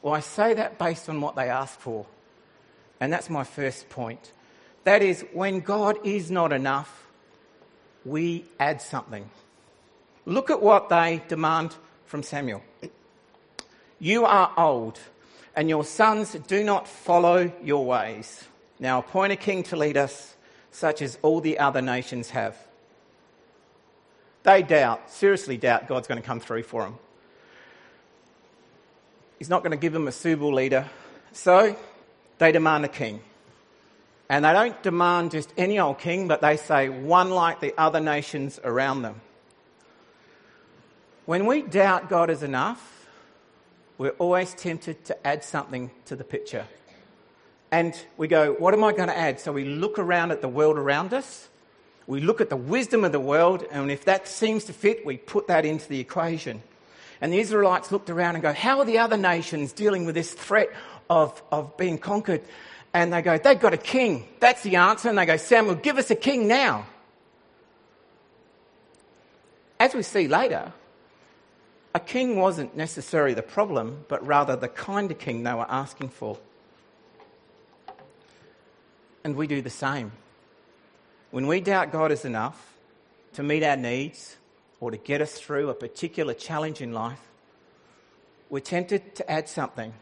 Well, 0.00 0.14
I 0.14 0.20
say 0.20 0.54
that 0.54 0.78
based 0.78 1.08
on 1.08 1.20
what 1.20 1.36
they 1.36 1.48
ask 1.48 1.78
for. 1.78 2.06
And 3.00 3.12
that's 3.12 3.28
my 3.28 3.44
first 3.44 3.88
point. 3.90 4.32
That 4.84 5.02
is, 5.02 5.24
when 5.32 5.60
God 5.60 5.98
is 6.04 6.30
not 6.30 6.52
enough, 6.52 7.06
we 8.04 8.44
add 8.58 8.80
something. 8.82 9.28
Look 10.24 10.50
at 10.50 10.62
what 10.62 10.88
they 10.88 11.22
demand 11.28 11.74
from 12.06 12.22
Samuel. 12.22 12.62
You 14.02 14.24
are 14.24 14.52
old, 14.56 14.98
and 15.54 15.68
your 15.68 15.84
sons 15.84 16.32
do 16.48 16.64
not 16.64 16.88
follow 16.88 17.52
your 17.62 17.86
ways. 17.86 18.42
Now 18.80 18.98
appoint 18.98 19.32
a 19.32 19.36
king 19.36 19.62
to 19.64 19.76
lead 19.76 19.96
us, 19.96 20.34
such 20.72 21.00
as 21.02 21.20
all 21.22 21.40
the 21.40 21.60
other 21.60 21.80
nations 21.80 22.30
have. 22.30 22.56
They 24.42 24.64
doubt, 24.64 25.08
seriously 25.08 25.56
doubt, 25.56 25.86
God's 25.86 26.08
going 26.08 26.20
to 26.20 26.26
come 26.26 26.40
through 26.40 26.64
for 26.64 26.82
them. 26.82 26.98
He's 29.38 29.48
not 29.48 29.62
going 29.62 29.70
to 29.70 29.76
give 29.76 29.92
them 29.92 30.08
a 30.08 30.12
suitable 30.12 30.52
leader. 30.52 30.90
So 31.30 31.76
they 32.38 32.50
demand 32.50 32.84
a 32.84 32.88
king. 32.88 33.20
And 34.28 34.44
they 34.44 34.52
don't 34.52 34.82
demand 34.82 35.30
just 35.30 35.54
any 35.56 35.78
old 35.78 36.00
king, 36.00 36.26
but 36.26 36.40
they 36.40 36.56
say 36.56 36.88
one 36.88 37.30
like 37.30 37.60
the 37.60 37.72
other 37.78 38.00
nations 38.00 38.58
around 38.64 39.02
them. 39.02 39.20
When 41.24 41.46
we 41.46 41.62
doubt 41.62 42.10
God 42.10 42.30
is 42.30 42.42
enough, 42.42 42.91
we're 44.02 44.10
always 44.18 44.52
tempted 44.54 45.04
to 45.04 45.24
add 45.24 45.44
something 45.44 45.88
to 46.06 46.16
the 46.16 46.24
picture. 46.24 46.66
And 47.70 47.94
we 48.16 48.26
go, 48.26 48.54
what 48.54 48.74
am 48.74 48.82
I 48.82 48.90
going 48.90 49.06
to 49.06 49.16
add? 49.16 49.38
So 49.38 49.52
we 49.52 49.64
look 49.64 49.96
around 49.96 50.32
at 50.32 50.40
the 50.40 50.48
world 50.48 50.76
around 50.76 51.14
us, 51.14 51.48
we 52.08 52.20
look 52.20 52.40
at 52.40 52.50
the 52.50 52.56
wisdom 52.56 53.04
of 53.04 53.12
the 53.12 53.20
world, 53.20 53.64
and 53.70 53.92
if 53.92 54.04
that 54.06 54.26
seems 54.26 54.64
to 54.64 54.72
fit, 54.72 55.06
we 55.06 55.18
put 55.18 55.46
that 55.46 55.64
into 55.64 55.88
the 55.88 56.00
equation. 56.00 56.64
And 57.20 57.32
the 57.32 57.38
Israelites 57.38 57.92
looked 57.92 58.10
around 58.10 58.34
and 58.34 58.42
go, 58.42 58.52
how 58.52 58.80
are 58.80 58.84
the 58.84 58.98
other 58.98 59.16
nations 59.16 59.72
dealing 59.72 60.04
with 60.04 60.16
this 60.16 60.32
threat 60.32 60.70
of, 61.08 61.40
of 61.52 61.76
being 61.76 61.96
conquered? 61.96 62.42
And 62.92 63.12
they 63.12 63.22
go, 63.22 63.38
they've 63.38 63.60
got 63.60 63.72
a 63.72 63.78
king. 63.78 64.26
That's 64.40 64.64
the 64.64 64.74
answer. 64.74 65.10
And 65.10 65.16
they 65.16 65.26
go, 65.26 65.36
Samuel, 65.36 65.76
give 65.76 65.96
us 65.96 66.10
a 66.10 66.16
king 66.16 66.48
now. 66.48 66.86
As 69.78 69.94
we 69.94 70.02
see 70.02 70.26
later, 70.26 70.72
a 71.94 72.00
king 72.00 72.36
wasn't 72.36 72.76
necessarily 72.76 73.34
the 73.34 73.42
problem, 73.42 74.04
but 74.08 74.26
rather 74.26 74.56
the 74.56 74.68
kind 74.68 75.10
of 75.10 75.18
king 75.18 75.42
they 75.42 75.52
were 75.52 75.66
asking 75.68 76.08
for. 76.08 76.38
And 79.24 79.36
we 79.36 79.46
do 79.46 79.60
the 79.60 79.70
same. 79.70 80.12
When 81.30 81.46
we 81.46 81.60
doubt 81.60 81.92
God 81.92 82.10
is 82.10 82.24
enough 82.24 82.74
to 83.34 83.42
meet 83.42 83.62
our 83.62 83.76
needs 83.76 84.36
or 84.80 84.90
to 84.90 84.96
get 84.96 85.20
us 85.20 85.38
through 85.38 85.70
a 85.70 85.74
particular 85.74 86.34
challenge 86.34 86.80
in 86.80 86.92
life, 86.92 87.20
we're 88.50 88.60
tempted 88.60 89.14
to 89.16 89.30
add 89.30 89.48
something. 89.48 89.94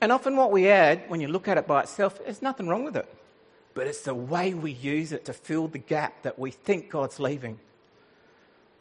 And 0.00 0.12
often, 0.12 0.36
what 0.36 0.52
we 0.52 0.68
add, 0.68 1.08
when 1.08 1.20
you 1.20 1.28
look 1.28 1.48
at 1.48 1.58
it 1.58 1.66
by 1.66 1.82
itself, 1.82 2.18
there's 2.22 2.42
nothing 2.42 2.68
wrong 2.68 2.84
with 2.84 2.96
it. 2.96 3.08
But 3.74 3.86
it's 3.86 4.02
the 4.02 4.14
way 4.14 4.54
we 4.54 4.72
use 4.72 5.12
it 5.12 5.24
to 5.26 5.32
fill 5.32 5.68
the 5.68 5.78
gap 5.78 6.22
that 6.22 6.38
we 6.38 6.50
think 6.50 6.90
God's 6.90 7.18
leaving. 7.20 7.58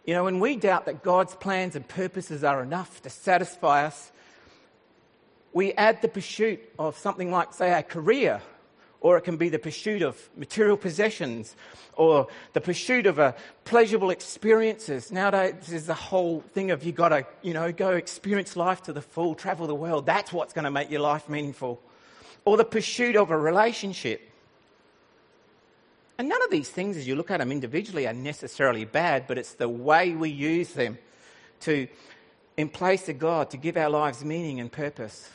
You 0.08 0.14
know, 0.14 0.24
when 0.24 0.40
we 0.40 0.56
doubt 0.56 0.86
that 0.86 1.04
God's 1.04 1.36
plans 1.36 1.76
and 1.76 1.86
purposes 1.86 2.42
are 2.46 2.64
enough 2.64 3.02
to 3.02 3.10
satisfy 3.10 3.86
us, 3.86 4.10
we 5.52 5.74
add 5.74 6.02
the 6.02 6.08
pursuit 6.08 6.62
of 6.80 6.98
something 6.98 7.30
like, 7.30 7.54
say, 7.54 7.78
a 7.78 7.84
career, 7.84 8.42
or 9.02 9.18
it 9.18 9.24
can 9.24 9.36
be 9.36 9.50
the 9.50 9.60
pursuit 9.60 10.02
of 10.02 10.18
material 10.38 10.78
possessions, 10.78 11.58
or 11.96 12.28
the 12.54 12.62
pursuit 12.62 13.06
of 13.06 13.20
a 13.20 13.36
pleasurable 13.66 14.10
experiences. 14.10 15.12
Nowadays, 15.12 15.56
there's 15.68 15.88
the 15.88 15.94
whole 15.94 16.40
thing 16.54 16.72
of 16.72 16.86
you 16.86 16.94
got 16.94 17.10
to, 17.10 17.26
you 17.42 17.54
know, 17.54 17.74
go 17.74 17.90
experience 17.90 18.56
life 18.56 18.84
to 18.84 18.94
the 18.94 19.02
full, 19.02 19.36
travel 19.36 19.68
the 19.68 19.76
world. 19.76 20.06
That's 20.06 20.32
what's 20.32 20.54
going 20.54 20.64
to 20.64 20.72
make 20.72 20.90
your 20.90 21.02
life 21.02 21.28
meaningful. 21.28 21.82
Or 22.46 22.56
the 22.56 22.64
pursuit 22.64 23.18
of 23.18 23.30
a 23.30 23.38
relationship. 23.38 24.22
And 26.18 26.30
none 26.30 26.42
of 26.44 26.50
these 26.50 26.70
things, 26.70 26.98
as 26.98 27.08
you 27.08 27.16
look 27.16 27.30
at 27.30 27.40
them 27.40 27.52
individually, 27.52 28.08
are 28.08 28.14
necessarily 28.14 28.86
bad, 28.86 29.28
but 29.28 29.38
it's 29.38 29.54
the 29.54 29.70
way 29.70 30.14
we 30.14 30.30
use 30.30 30.74
them 30.74 30.98
to, 31.62 31.88
in 32.56 32.70
place 32.70 33.08
of 33.08 33.20
God, 33.20 33.52
to 33.52 33.58
give 33.58 33.78
our 33.78 33.90
lives 33.90 34.26
meaning 34.26 34.60
and 34.60 34.72
purpose. 34.72 35.30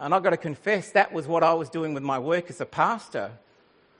And 0.00 0.14
I've 0.14 0.22
got 0.22 0.30
to 0.30 0.38
confess, 0.38 0.92
that 0.92 1.12
was 1.12 1.26
what 1.26 1.42
I 1.42 1.52
was 1.54 1.68
doing 1.68 1.92
with 1.92 2.02
my 2.02 2.18
work 2.18 2.48
as 2.48 2.60
a 2.60 2.66
pastor. 2.66 3.32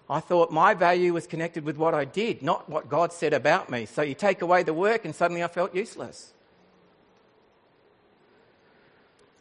I 0.08 0.20
thought 0.20 0.50
my 0.50 0.72
value 0.72 1.12
was 1.12 1.26
connected 1.26 1.64
with 1.64 1.76
what 1.76 1.92
I 1.92 2.04
did, 2.04 2.42
not 2.42 2.70
what 2.70 2.88
God 2.88 3.12
said 3.12 3.34
about 3.34 3.70
me. 3.70 3.86
So 3.86 4.02
you 4.02 4.14
take 4.14 4.40
away 4.40 4.62
the 4.62 4.74
work, 4.74 5.04
and 5.04 5.14
suddenly 5.14 5.42
I 5.42 5.48
felt 5.48 5.74
useless. 5.74 6.32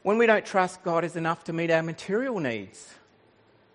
When 0.03 0.17
we 0.17 0.25
don't 0.25 0.45
trust 0.45 0.83
God 0.83 1.03
is 1.03 1.15
enough 1.15 1.45
to 1.45 1.53
meet 1.53 1.71
our 1.71 1.81
material 1.81 2.39
needs, 2.39 2.93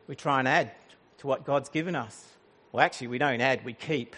we 0.06 0.14
try 0.14 0.40
and 0.40 0.48
add 0.48 0.72
to 1.18 1.26
what 1.26 1.44
God's 1.44 1.68
given 1.68 1.96
us. 1.96 2.26
Well, 2.72 2.84
actually, 2.84 3.08
we 3.08 3.18
don't 3.18 3.40
add, 3.40 3.64
we 3.64 3.72
keep. 3.72 4.14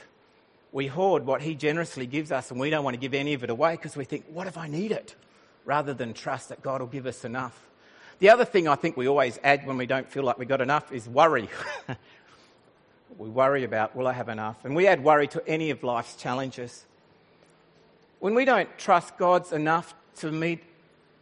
We 0.73 0.87
hoard 0.87 1.27
what 1.27 1.43
He 1.43 1.55
generously 1.55 2.07
gives 2.07 2.33
us, 2.33 2.51
and 2.51 2.61
we 2.61 2.71
don't 2.71 2.85
want 2.85 2.95
to 2.95 3.01
give 3.01 3.15
any 3.15 3.35
of 3.35 3.45
it 3.45 3.51
away 3.51 3.73
because 3.73 3.97
we 3.97 4.05
think, 4.05 4.25
what 4.31 4.47
if 4.47 4.59
I 4.59 4.69
need 4.69 4.93
it? 4.93 5.15
Rather 5.65 5.95
than 5.95 6.13
trust 6.13 6.49
that 6.49 6.63
God 6.63 6.81
will 6.81 6.89
give 6.89 7.07
us 7.07 7.25
enough. 7.25 7.59
The 8.19 8.31
other 8.31 8.45
thing 8.45 8.69
I 8.69 8.75
think 8.75 8.97
we 8.97 9.09
always 9.09 9.39
add 9.43 9.67
when 9.67 9.77
we 9.77 9.87
don't 9.87 10.09
feel 10.09 10.23
like 10.23 10.39
we've 10.39 10.49
got 10.49 10.61
enough 10.61 10.93
is 10.93 11.09
worry. 11.09 11.49
we 13.19 13.29
worry 13.29 13.65
about, 13.65 13.97
will 13.97 14.07
I 14.07 14.13
have 14.13 14.29
enough? 14.29 14.65
And 14.65 14.77
we 14.77 14.87
add 14.87 15.03
worry 15.03 15.29
to 15.29 15.47
any 15.47 15.71
of 15.71 15.83
life's 15.83 16.15
challenges. 16.17 16.85
When 18.21 18.35
we 18.35 18.45
don't 18.45 18.69
trust 18.79 19.17
God's 19.17 19.53
enough 19.53 19.95
to 20.17 20.31
meet 20.31 20.63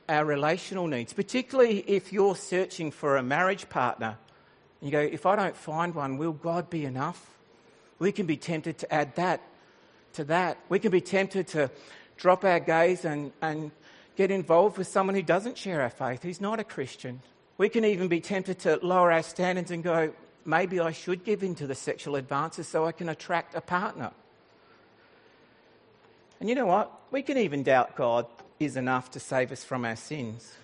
our 0.08 0.24
relational 0.24 0.86
needs, 0.86 1.12
particularly 1.12 1.78
if 1.86 2.12
you're 2.12 2.36
searching 2.36 2.90
for 2.90 3.16
a 3.16 3.22
marriage 3.22 3.68
partner 3.68 4.18
you 4.82 4.90
go, 4.90 5.00
if 5.00 5.26
I 5.26 5.36
don't 5.36 5.56
find 5.56 5.94
one, 5.94 6.16
will 6.16 6.32
God 6.32 6.70
be 6.70 6.84
enough? 6.84 7.38
We 7.98 8.12
can 8.12 8.26
be 8.26 8.36
tempted 8.36 8.78
to 8.78 8.92
add 8.92 9.14
that 9.16 9.42
to 10.14 10.24
that. 10.24 10.58
We 10.68 10.78
can 10.78 10.90
be 10.90 11.00
tempted 11.00 11.48
to 11.48 11.70
drop 12.16 12.44
our 12.44 12.60
gaze 12.60 13.04
and, 13.04 13.32
and 13.42 13.70
get 14.16 14.30
involved 14.30 14.78
with 14.78 14.86
someone 14.86 15.14
who 15.14 15.22
doesn't 15.22 15.58
share 15.58 15.82
our 15.82 15.90
faith, 15.90 16.22
who's 16.22 16.40
not 16.40 16.60
a 16.60 16.64
Christian. 16.64 17.20
We 17.58 17.68
can 17.68 17.84
even 17.84 18.08
be 18.08 18.20
tempted 18.20 18.58
to 18.60 18.78
lower 18.82 19.12
our 19.12 19.22
standards 19.22 19.70
and 19.70 19.82
go, 19.82 20.14
maybe 20.44 20.80
I 20.80 20.92
should 20.92 21.24
give 21.24 21.42
in 21.42 21.54
to 21.56 21.66
the 21.66 21.74
sexual 21.74 22.16
advances 22.16 22.66
so 22.66 22.86
I 22.86 22.92
can 22.92 23.08
attract 23.08 23.54
a 23.54 23.60
partner. 23.60 24.12
And 26.40 26.48
you 26.48 26.54
know 26.54 26.66
what? 26.66 26.90
We 27.10 27.20
can 27.22 27.36
even 27.36 27.62
doubt 27.62 27.96
God 27.96 28.26
is 28.58 28.76
enough 28.76 29.10
to 29.12 29.20
save 29.20 29.52
us 29.52 29.62
from 29.62 29.84
our 29.84 29.96
sins. 29.96 30.54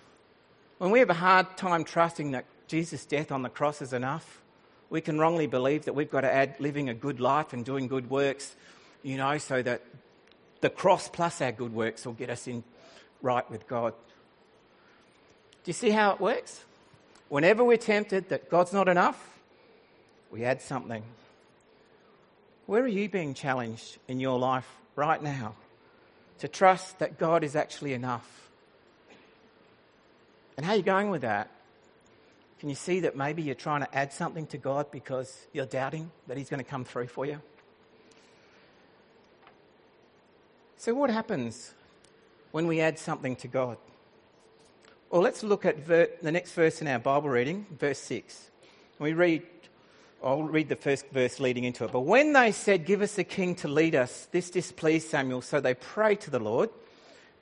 When 0.79 0.91
we 0.91 0.99
have 0.99 1.09
a 1.09 1.15
hard 1.15 1.55
time 1.57 1.83
trusting 1.83 2.31
that 2.31 2.45
Jesus' 2.67 3.05
death 3.05 3.31
on 3.31 3.41
the 3.41 3.49
cross 3.49 3.81
is 3.81 3.93
enough, 3.93 4.41
we 4.89 5.01
can 5.01 5.19
wrongly 5.19 5.47
believe 5.47 5.85
that 5.85 5.93
we've 5.93 6.09
got 6.09 6.21
to 6.21 6.33
add 6.33 6.55
living 6.59 6.89
a 6.89 6.93
good 6.93 7.19
life 7.19 7.53
and 7.53 7.65
doing 7.65 7.87
good 7.87 8.09
works, 8.09 8.55
you 9.03 9.17
know, 9.17 9.37
so 9.37 9.61
that 9.61 9.81
the 10.61 10.69
cross 10.69 11.07
plus 11.07 11.41
our 11.41 11.51
good 11.51 11.73
works 11.73 12.05
will 12.05 12.13
get 12.13 12.29
us 12.29 12.47
in 12.47 12.63
right 13.21 13.49
with 13.49 13.67
God. 13.67 13.93
Do 15.63 15.69
you 15.69 15.73
see 15.73 15.89
how 15.89 16.11
it 16.11 16.21
works? 16.21 16.63
Whenever 17.29 17.63
we're 17.63 17.77
tempted 17.77 18.29
that 18.29 18.49
God's 18.49 18.71
not 18.71 18.87
enough, 18.87 19.21
we 20.31 20.45
add 20.45 20.61
something. 20.61 21.03
Where 22.65 22.83
are 22.83 22.87
you 22.87 23.09
being 23.09 23.33
challenged 23.33 23.97
in 24.07 24.19
your 24.19 24.39
life 24.39 24.67
right 24.95 25.21
now 25.21 25.55
to 26.39 26.47
trust 26.47 26.99
that 26.99 27.17
God 27.17 27.43
is 27.43 27.55
actually 27.55 27.93
enough? 27.93 28.49
And 30.55 30.65
how 30.65 30.73
are 30.73 30.77
you 30.77 30.83
going 30.83 31.09
with 31.09 31.21
that? 31.21 31.49
Can 32.59 32.69
you 32.69 32.75
see 32.75 33.01
that 33.01 33.15
maybe 33.15 33.43
you're 33.43 33.55
trying 33.55 33.81
to 33.81 33.95
add 33.95 34.11
something 34.11 34.47
to 34.47 34.57
God 34.57 34.89
because 34.91 35.45
you're 35.53 35.65
doubting 35.65 36.09
that 36.27 36.37
He's 36.37 36.49
going 36.49 36.63
to 36.63 36.69
come 36.69 36.83
through 36.83 37.07
for 37.07 37.25
you? 37.25 37.39
So, 40.77 40.93
what 40.93 41.09
happens 41.09 41.73
when 42.51 42.67
we 42.67 42.81
add 42.81 42.97
something 42.97 43.35
to 43.37 43.47
God? 43.47 43.77
Well, 45.09 45.21
let's 45.21 45.43
look 45.43 45.65
at 45.65 45.79
ver- 45.79 46.09
the 46.21 46.31
next 46.31 46.53
verse 46.53 46.81
in 46.81 46.87
our 46.87 46.99
Bible 46.99 47.29
reading, 47.29 47.65
verse 47.79 47.99
6. 47.99 48.51
We 48.99 49.13
read, 49.13 49.43
I'll 50.23 50.43
read 50.43 50.67
the 50.67 50.75
first 50.75 51.07
verse 51.11 51.39
leading 51.39 51.63
into 51.63 51.85
it. 51.85 51.91
But 51.91 52.01
when 52.01 52.33
they 52.33 52.51
said, 52.51 52.85
Give 52.85 53.01
us 53.01 53.17
a 53.17 53.23
king 53.23 53.55
to 53.55 53.67
lead 53.67 53.95
us, 53.95 54.27
this 54.31 54.49
displeased 54.49 55.09
Samuel. 55.09 55.41
So 55.41 55.59
they 55.59 55.75
prayed 55.75 56.21
to 56.21 56.31
the 56.31 56.39
Lord. 56.39 56.69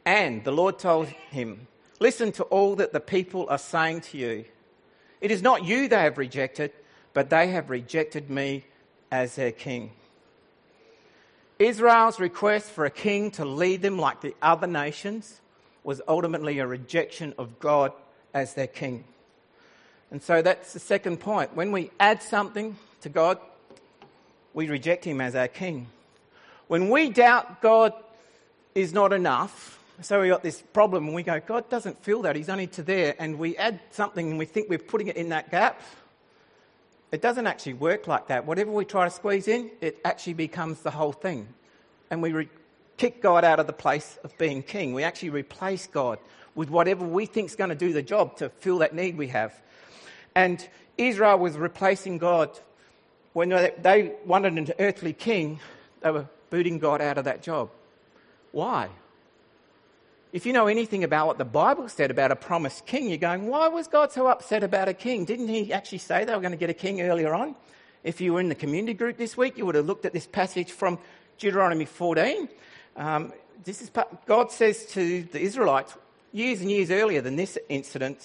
And 0.05 0.43
the 0.43 0.51
Lord 0.51 0.77
told 0.77 1.07
him, 1.07 1.67
Listen 1.99 2.31
to 2.33 2.43
all 2.43 2.75
that 2.75 2.93
the 2.93 2.99
people 2.99 3.47
are 3.49 3.57
saying 3.57 4.01
to 4.01 4.17
you. 4.17 4.45
It 5.25 5.31
is 5.31 5.41
not 5.41 5.65
you 5.65 5.87
they 5.87 6.03
have 6.03 6.19
rejected, 6.19 6.71
but 7.13 7.31
they 7.31 7.47
have 7.47 7.71
rejected 7.71 8.29
me 8.29 8.63
as 9.11 9.33
their 9.33 9.51
king. 9.51 9.89
Israel's 11.57 12.19
request 12.19 12.69
for 12.69 12.85
a 12.85 12.91
king 12.91 13.31
to 13.31 13.43
lead 13.43 13.81
them 13.81 13.97
like 13.97 14.21
the 14.21 14.35
other 14.39 14.67
nations 14.67 15.41
was 15.83 15.99
ultimately 16.07 16.59
a 16.59 16.67
rejection 16.67 17.33
of 17.39 17.59
God 17.59 17.91
as 18.35 18.53
their 18.53 18.67
king. 18.67 19.03
And 20.11 20.21
so 20.21 20.43
that's 20.43 20.73
the 20.73 20.79
second 20.79 21.19
point. 21.21 21.55
When 21.55 21.71
we 21.71 21.89
add 21.99 22.21
something 22.21 22.77
to 23.01 23.09
God, 23.09 23.39
we 24.53 24.69
reject 24.69 25.05
him 25.05 25.21
as 25.21 25.35
our 25.35 25.47
king. 25.47 25.87
When 26.67 26.91
we 26.91 27.09
doubt 27.09 27.63
God 27.63 27.93
is 28.75 28.93
not 28.93 29.11
enough, 29.11 29.79
so 30.01 30.21
we 30.21 30.27
got 30.27 30.43
this 30.43 30.61
problem 30.61 31.05
and 31.05 31.15
we 31.15 31.23
go, 31.23 31.39
God 31.39 31.69
doesn't 31.69 32.03
feel 32.03 32.21
that, 32.23 32.35
He's 32.35 32.49
only 32.49 32.67
to 32.67 32.83
there, 32.83 33.15
and 33.17 33.39
we 33.39 33.55
add 33.57 33.79
something 33.91 34.29
and 34.31 34.39
we 34.39 34.45
think 34.45 34.69
we're 34.69 34.77
putting 34.77 35.07
it 35.07 35.15
in 35.15 35.29
that 35.29 35.51
gap. 35.51 35.81
It 37.11 37.21
doesn't 37.21 37.47
actually 37.47 37.75
work 37.75 38.07
like 38.07 38.27
that. 38.27 38.45
Whatever 38.45 38.71
we 38.71 38.83
try 38.83 39.05
to 39.05 39.11
squeeze 39.11 39.47
in, 39.47 39.71
it 39.79 39.99
actually 40.03 40.33
becomes 40.33 40.81
the 40.81 40.91
whole 40.91 41.13
thing. 41.13 41.47
And 42.11 42.21
we 42.21 42.33
re- 42.33 42.49
kick 42.97 43.21
God 43.21 43.45
out 43.45 43.59
of 43.59 43.67
the 43.67 43.73
place 43.73 44.17
of 44.23 44.37
being 44.37 44.63
king. 44.63 44.93
We 44.93 45.03
actually 45.03 45.29
replace 45.29 45.87
God 45.87 46.19
with 46.55 46.69
whatever 46.69 47.05
we 47.05 47.25
think 47.25 47.49
is 47.49 47.55
going 47.55 47.69
to 47.69 47.75
do 47.75 47.93
the 47.93 48.01
job 48.01 48.37
to 48.37 48.49
fill 48.49 48.79
that 48.79 48.93
need 48.93 49.17
we 49.17 49.27
have. 49.27 49.53
And 50.35 50.67
Israel 50.97 51.37
was 51.39 51.57
replacing 51.57 52.17
God. 52.17 52.49
When 53.33 53.49
they 53.49 54.13
wanted 54.25 54.57
an 54.57 54.73
earthly 54.79 55.13
king, 55.13 55.59
they 56.01 56.11
were 56.11 56.27
booting 56.49 56.79
God 56.79 57.01
out 57.01 57.17
of 57.17 57.25
that 57.25 57.41
job. 57.41 57.69
Why? 58.51 58.89
If 60.35 60.45
you 60.45 60.51
know 60.51 60.67
anything 60.67 61.05
about 61.05 61.27
what 61.27 61.37
the 61.37 61.45
Bible 61.45 61.87
said 61.87 62.11
about 62.11 62.29
a 62.29 62.35
promised 62.35 62.85
king, 62.85 63.07
you're 63.07 63.17
going, 63.17 63.47
why 63.47 63.69
was 63.69 63.87
God 63.87 64.11
so 64.11 64.27
upset 64.27 64.65
about 64.65 64.89
a 64.89 64.93
king? 64.93 65.23
Didn't 65.23 65.47
he 65.47 65.71
actually 65.71 65.99
say 65.99 66.25
they 66.25 66.35
were 66.35 66.41
going 66.41 66.51
to 66.51 66.57
get 66.57 66.69
a 66.69 66.73
king 66.73 66.99
earlier 66.99 67.33
on? 67.33 67.55
If 68.03 68.19
you 68.19 68.33
were 68.33 68.41
in 68.41 68.49
the 68.49 68.55
community 68.55 68.93
group 68.95 69.15
this 69.15 69.37
week, 69.37 69.57
you 69.57 69.65
would 69.65 69.75
have 69.75 69.85
looked 69.85 70.03
at 70.03 70.11
this 70.11 70.27
passage 70.27 70.73
from 70.73 70.99
Deuteronomy 71.37 71.85
14. 71.85 72.49
Um, 72.97 73.31
this 73.63 73.81
is 73.81 73.89
God 74.25 74.51
says 74.51 74.85
to 74.87 75.23
the 75.23 75.39
Israelites 75.39 75.95
years 76.33 76.59
and 76.59 76.69
years 76.69 76.91
earlier 76.91 77.21
than 77.21 77.37
this 77.37 77.57
incident 77.69 78.19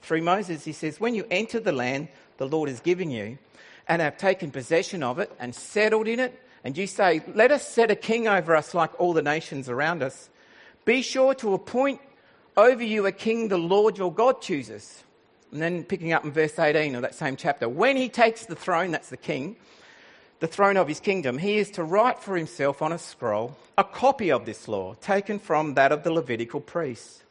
through 0.00 0.22
Moses. 0.22 0.64
He 0.64 0.72
says, 0.72 0.98
"When 0.98 1.14
you 1.14 1.26
enter 1.30 1.60
the 1.60 1.72
land 1.72 2.08
the 2.38 2.48
Lord 2.48 2.70
has 2.70 2.80
given 2.80 3.10
you, 3.10 3.36
and 3.86 4.00
have 4.00 4.16
taken 4.16 4.50
possession 4.50 5.02
of 5.02 5.18
it 5.18 5.30
and 5.38 5.54
settled 5.54 6.08
in 6.08 6.20
it, 6.20 6.40
and 6.64 6.74
you 6.78 6.86
say, 6.86 7.22
Let 7.34 7.52
us 7.52 7.68
set 7.68 7.90
a 7.90 7.96
king 7.96 8.28
over 8.28 8.56
us 8.56 8.72
like 8.72 8.98
all 8.98 9.12
the 9.12 9.20
nations 9.20 9.68
around 9.68 10.02
us, 10.02 10.30
be 10.84 11.02
sure 11.02 11.34
to 11.34 11.54
appoint 11.54 12.00
over 12.56 12.82
you 12.82 13.06
a 13.06 13.12
king 13.12 13.48
the 13.48 13.58
Lord 13.58 13.98
your 13.98 14.12
God 14.12 14.40
chooses. 14.42 15.04
And 15.52 15.60
then 15.60 15.84
picking 15.84 16.12
up 16.12 16.24
in 16.24 16.30
verse 16.30 16.58
18 16.58 16.94
of 16.94 17.02
that 17.02 17.14
same 17.14 17.36
chapter, 17.36 17.68
when 17.68 17.96
he 17.96 18.08
takes 18.08 18.46
the 18.46 18.54
throne, 18.54 18.92
that's 18.92 19.08
the 19.08 19.16
king, 19.16 19.56
the 20.38 20.46
throne 20.46 20.76
of 20.76 20.88
his 20.88 21.00
kingdom, 21.00 21.38
he 21.38 21.58
is 21.58 21.70
to 21.72 21.84
write 21.84 22.18
for 22.18 22.36
himself 22.36 22.82
on 22.82 22.92
a 22.92 22.98
scroll 22.98 23.56
a 23.76 23.84
copy 23.84 24.30
of 24.30 24.46
this 24.46 24.68
law, 24.68 24.94
taken 24.94 25.38
from 25.38 25.74
that 25.74 25.92
of 25.92 26.02
the 26.02 26.12
Levitical 26.12 26.60
priests. 26.60 27.22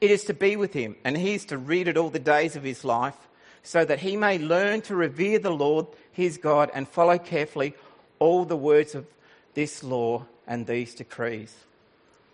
It 0.00 0.10
is 0.10 0.24
to 0.24 0.34
be 0.34 0.56
with 0.56 0.72
him, 0.72 0.96
and 1.04 1.16
he 1.16 1.34
is 1.34 1.44
to 1.46 1.58
read 1.58 1.88
it 1.88 1.96
all 1.96 2.10
the 2.10 2.18
days 2.18 2.56
of 2.56 2.62
his 2.62 2.84
life, 2.84 3.16
so 3.62 3.84
that 3.84 4.00
he 4.00 4.16
may 4.16 4.38
learn 4.38 4.80
to 4.82 4.96
revere 4.96 5.38
the 5.38 5.50
Lord 5.50 5.86
his 6.12 6.38
God 6.38 6.70
and 6.74 6.88
follow 6.88 7.18
carefully 7.18 7.74
all 8.18 8.44
the 8.44 8.56
words 8.56 8.94
of 8.94 9.06
this 9.54 9.82
law 9.82 10.24
and 10.46 10.66
these 10.66 10.94
decrees. 10.94 11.54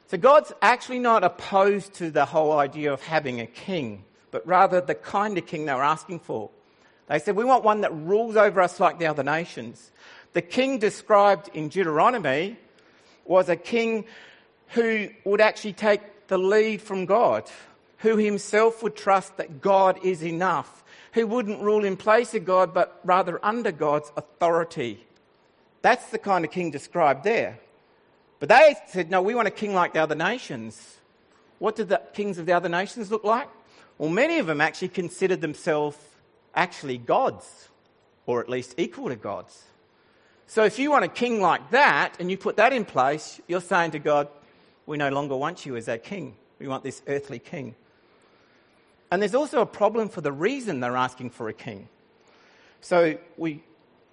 So 0.09 0.17
God's 0.17 0.53
actually 0.63 1.01
not 1.01 1.25
opposed 1.25 1.95
to 1.95 2.11
the 2.11 2.25
whole 2.25 2.53
idea 2.53 2.93
of 2.93 3.03
having 3.03 3.41
a 3.41 3.47
king, 3.47 4.05
but 4.31 4.47
rather 4.47 4.81
the 4.81 4.95
kind 4.95 5.37
of 5.37 5.47
king 5.47 5.67
they 5.67 5.75
were 5.75 5.83
asking 5.83 6.21
for. 6.21 6.51
They 7.09 7.19
said, 7.19 7.35
We 7.35 7.45
want 7.45 7.65
one 7.65 7.81
that 7.81 7.93
rules 7.93 8.37
over 8.37 8.61
us 8.61 8.79
like 8.79 8.99
the 8.99 9.07
other 9.07 9.25
nations. 9.25 9.91
The 10.33 10.43
king 10.43 10.79
described 10.79 11.51
in 11.55 11.69
Deuteronomy 11.69 12.57
was 13.25 13.49
a 13.49 13.57
king 13.57 14.05
who 14.69 15.09
would 15.25 15.41
actually 15.41 15.73
take 15.73 16.29
the 16.29 16.39
lead 16.39 16.83
from 16.83 17.07
God, 17.07 17.51
who 17.99 18.17
himself 18.17 18.83
would 18.83 18.97
trust 18.97 19.37
that 19.39 19.61
God 19.61 19.99
is 20.05 20.23
enough, 20.23 20.85
who 21.13 21.27
wouldn't 21.27 21.63
rule 21.63 21.85
in 21.85 21.97
place 21.97 22.35
of 22.35 22.45
God, 22.45 22.73
but 22.73 23.01
rather 23.03 23.45
under 23.45 23.73
God's 23.73 24.13
authority. 24.17 25.05
That's 25.83 26.11
the 26.11 26.19
kind 26.19 26.45
of 26.45 26.51
king 26.51 26.71
described 26.71 27.25
there. 27.25 27.59
But 28.39 28.49
they 28.51 28.77
said, 28.89 29.11
no, 29.11 29.23
we 29.23 29.35
want 29.35 29.49
a 29.49 29.53
king 29.53 29.75
like 29.75 29.95
the 29.95 30.01
other 30.01 30.15
nations. 30.15 30.99
What 31.59 31.77
did 31.77 31.89
the 31.89 32.03
kings 32.13 32.39
of 32.39 32.47
the 32.47 32.53
other 32.53 32.69
nations 32.69 33.11
look 33.11 33.25
like? 33.25 33.49
Well, 33.99 34.11
many 34.11 34.39
of 34.39 34.47
them 34.47 34.61
actually 34.61 34.89
considered 34.89 35.41
themselves 35.41 35.97
actually 36.55 36.99
gods, 36.99 37.69
or 38.27 38.41
at 38.41 38.49
least 38.49 38.75
equal 38.79 39.09
to 39.09 39.17
gods. 39.17 39.65
So 40.47 40.65
if 40.65 40.79
you 40.79 40.91
want 40.91 41.05
a 41.05 41.09
king 41.09 41.41
like 41.41 41.71
that 41.71 42.17
and 42.21 42.31
you 42.31 42.37
put 42.37 42.57
that 42.57 42.73
in 42.73 42.85
place, 42.85 43.41
you're 43.47 43.61
saying 43.61 43.93
to 43.93 43.99
God, 43.99 44.29
we 44.87 44.97
no 44.97 45.09
longer 45.09 45.37
want 45.37 45.67
you 45.67 45.77
as 45.77 45.89
our 45.89 45.99
king. 45.99 46.37
We 46.59 46.69
want 46.69 46.85
this 46.85 47.03
earthly 47.09 47.39
king. 47.39 47.75
And 49.11 49.21
there's 49.21 49.35
also 49.35 49.61
a 49.61 49.67
problem 49.67 50.09
for 50.09 50.21
the 50.21 50.33
reason 50.33 50.81
they're 50.81 50.97
asking 50.97 51.31
for 51.31 51.49
a 51.49 51.53
king. 51.53 51.89
So 52.81 53.19
we, 53.37 53.63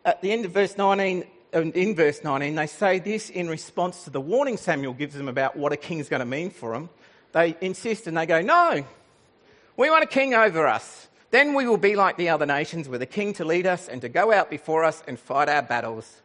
at 0.06 0.22
the 0.22 0.32
end 0.32 0.46
of 0.46 0.52
verse 0.52 0.78
19, 0.78 1.26
in 1.54 1.96
verse 1.96 2.24
19, 2.24 2.56
they 2.56 2.68
say 2.68 3.00
this 3.00 3.30
in 3.30 3.48
response 3.48 4.04
to 4.06 4.10
the 4.10 4.22
warning 4.22 4.58
Samuel 4.58 4.94
gives 4.94 5.16
them 5.16 5.28
about 5.28 5.56
what 5.56 5.72
a 5.72 5.78
king 5.78 6.00
is 6.00 6.10
going 6.10 6.20
to 6.20 6.26
mean 6.26 6.50
for 6.50 6.74
them. 6.74 6.90
They 7.32 7.56
insist 7.62 8.08
and 8.08 8.18
they 8.18 8.26
go, 8.26 8.42
No, 8.42 8.86
we 9.78 9.90
want 9.90 10.04
a 10.04 10.08
king 10.08 10.34
over 10.34 10.68
us. 10.68 11.08
Then 11.32 11.56
we 11.56 11.68
will 11.68 11.78
be 11.78 11.96
like 11.96 12.18
the 12.18 12.30
other 12.30 12.46
nations 12.46 12.88
with 12.88 13.02
a 13.02 13.08
king 13.08 13.34
to 13.34 13.46
lead 13.46 13.66
us 13.66 13.88
and 13.88 14.02
to 14.02 14.10
go 14.10 14.32
out 14.32 14.50
before 14.50 14.84
us 14.84 15.02
and 15.08 15.20
fight 15.20 15.50
our 15.50 15.64
battles. 15.64 16.22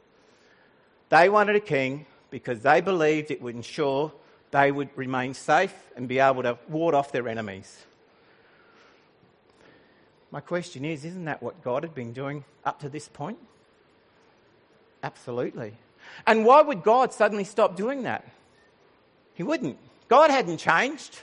They 1.09 1.31
wanted 1.31 1.57
a 1.57 1.61
king 1.61 2.05
because 2.31 2.61
they 2.61 2.83
believed 2.83 3.31
it 3.31 3.41
would 3.41 3.55
ensure 3.55 4.13
they 4.51 4.71
would 4.71 4.91
remain 4.97 5.33
safe 5.33 5.75
and 5.97 6.09
be 6.09 6.19
able 6.19 6.43
to 6.43 6.59
ward 6.69 6.95
off 6.95 7.11
their 7.13 7.27
enemies. 7.27 7.87
My 10.31 10.41
question 10.41 10.85
is, 10.85 11.07
isn't 11.07 11.25
that 11.25 11.43
what 11.43 11.63
God 11.65 11.85
had 11.85 11.95
been 11.95 12.13
doing 12.13 12.45
up 12.65 12.81
to 12.81 12.91
this 12.91 13.09
point? 13.09 13.39
Absolutely. 15.03 15.75
And 16.27 16.45
why 16.45 16.63
would 16.63 16.83
God 16.83 17.13
suddenly 17.13 17.45
stop 17.45 17.77
doing 17.77 18.03
that? 18.03 18.27
He 19.35 19.43
wouldn't. 19.43 19.79
God 20.09 20.31
hadn't 20.31 20.59
changed, 20.59 21.19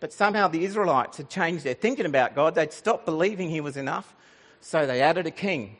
but 0.00 0.12
somehow 0.12 0.48
the 0.48 0.64
Israelites 0.64 1.16
had 1.18 1.28
changed 1.28 1.64
their 1.64 1.74
thinking 1.74 2.06
about 2.06 2.34
God. 2.34 2.54
They'd 2.54 2.72
stopped 2.72 3.04
believing 3.04 3.50
He 3.50 3.60
was 3.60 3.76
enough, 3.76 4.14
so 4.60 4.86
they 4.86 5.02
added 5.02 5.26
a 5.26 5.30
king. 5.30 5.76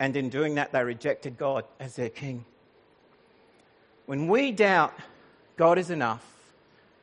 And 0.00 0.16
in 0.16 0.28
doing 0.28 0.56
that, 0.56 0.72
they 0.72 0.82
rejected 0.82 1.38
God 1.38 1.64
as 1.78 1.96
their 1.96 2.08
king. 2.08 2.44
When 4.06 4.28
we 4.28 4.50
doubt 4.50 4.94
God 5.56 5.78
is 5.78 5.90
enough 5.90 6.24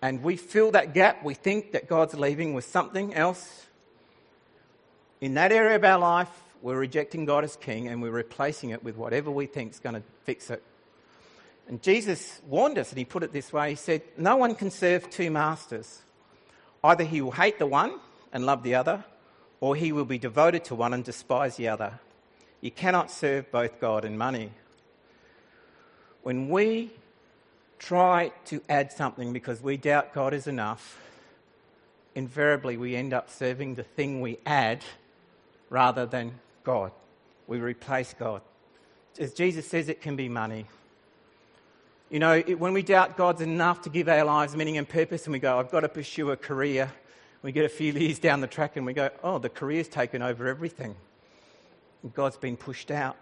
and 0.02 0.22
we 0.22 0.36
fill 0.36 0.72
that 0.72 0.94
gap, 0.94 1.24
we 1.24 1.34
think 1.34 1.72
that 1.72 1.88
God's 1.88 2.14
leaving 2.14 2.54
with 2.54 2.66
something 2.66 3.14
else, 3.14 3.68
in 5.22 5.36
that 5.36 5.52
area 5.52 5.76
of 5.76 5.84
our 5.84 6.00
life, 6.00 6.30
We're 6.62 6.78
rejecting 6.78 7.26
God 7.26 7.44
as 7.44 7.56
king 7.56 7.88
and 7.88 8.02
we're 8.02 8.12
replacing 8.12 8.70
it 8.70 8.84
with 8.84 8.96
whatever 8.96 9.32
we 9.32 9.46
think 9.46 9.72
is 9.72 9.80
going 9.80 9.96
to 9.96 10.04
fix 10.24 10.50
it. 10.50 10.64
And 11.68 11.82
Jesus 11.82 12.42
warned 12.48 12.78
us, 12.78 12.90
and 12.90 12.98
he 12.98 13.06
put 13.06 13.24
it 13.24 13.32
this 13.32 13.54
way 13.54 13.72
He 13.72 13.76
said, 13.76 14.02
No 14.18 14.36
one 14.36 14.56
can 14.56 14.72
serve 14.72 15.10
two 15.10 15.32
masters. 15.32 16.02
Either 16.84 17.04
he 17.04 17.22
will 17.22 17.32
hate 17.32 17.60
the 17.60 17.68
one 17.68 18.00
and 18.34 18.46
love 18.46 18.64
the 18.64 18.76
other, 18.76 19.04
or 19.60 19.76
he 19.76 19.92
will 19.92 20.06
be 20.06 20.18
devoted 20.18 20.66
to 20.66 20.76
one 20.76 20.94
and 20.94 21.04
despise 21.04 21.56
the 21.56 21.68
other. 21.68 22.00
You 22.60 22.72
cannot 22.72 23.12
serve 23.12 23.52
both 23.52 23.80
God 23.80 24.06
and 24.06 24.18
money. 24.18 24.52
When 26.24 26.50
we 26.50 26.92
try 27.80 28.32
to 28.46 28.62
add 28.70 28.92
something 28.92 29.34
because 29.34 29.62
we 29.62 29.78
doubt 29.78 30.14
God 30.14 30.34
is 30.34 30.48
enough, 30.48 31.00
invariably 32.14 32.78
we 32.78 32.96
end 32.96 33.14
up 33.14 33.30
serving 33.30 33.76
the 33.76 33.84
thing 33.84 34.22
we 34.22 34.38
add 34.46 34.84
rather 35.70 36.06
than 36.06 36.40
God. 36.64 36.92
We 37.48 37.60
replace 37.60 38.14
God. 38.18 38.42
As 39.20 39.34
Jesus 39.34 39.68
says, 39.68 39.90
it 39.90 40.02
can 40.02 40.16
be 40.16 40.30
money. 40.30 40.66
You 42.10 42.20
know, 42.20 42.34
it, 42.34 42.60
when 42.60 42.74
we 42.74 42.82
doubt 42.82 43.18
God's 43.18 43.42
enough 43.42 43.82
to 43.84 43.90
give 43.90 44.10
our 44.10 44.26
lives 44.26 44.56
meaning 44.56 44.78
and 44.78 44.88
purpose, 44.88 45.26
and 45.26 45.34
we 45.34 45.40
go, 45.40 45.60
I've 45.60 45.72
got 45.72 45.82
to 45.82 45.90
pursue 45.90 46.32
a 46.32 46.38
career, 46.38 46.92
we 47.42 47.52
get 47.52 47.66
a 47.66 47.70
few 47.70 47.94
years 47.94 48.20
down 48.20 48.42
the 48.42 48.48
track 48.48 48.78
and 48.78 48.86
we 48.86 48.94
go, 48.94 49.10
oh, 49.24 49.40
the 49.40 49.50
career's 49.50 49.88
taken 49.88 50.22
over 50.22 50.48
everything. 50.48 50.96
God's 52.14 52.38
been 52.38 52.58
pushed 52.58 52.92
out. 52.92 53.16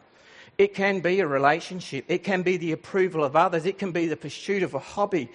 It 0.58 0.74
can 0.74 1.00
be 1.00 1.20
a 1.22 1.28
relationship, 1.28 2.06
it 2.08 2.24
can 2.24 2.42
be 2.42 2.58
the 2.58 2.74
approval 2.74 3.24
of 3.24 3.36
others, 3.36 3.66
it 3.66 3.78
can 3.78 3.92
be 3.92 4.08
the 4.08 4.18
pursuit 4.18 4.62
of 4.64 4.74
a 4.74 4.80
hobby, 4.80 5.30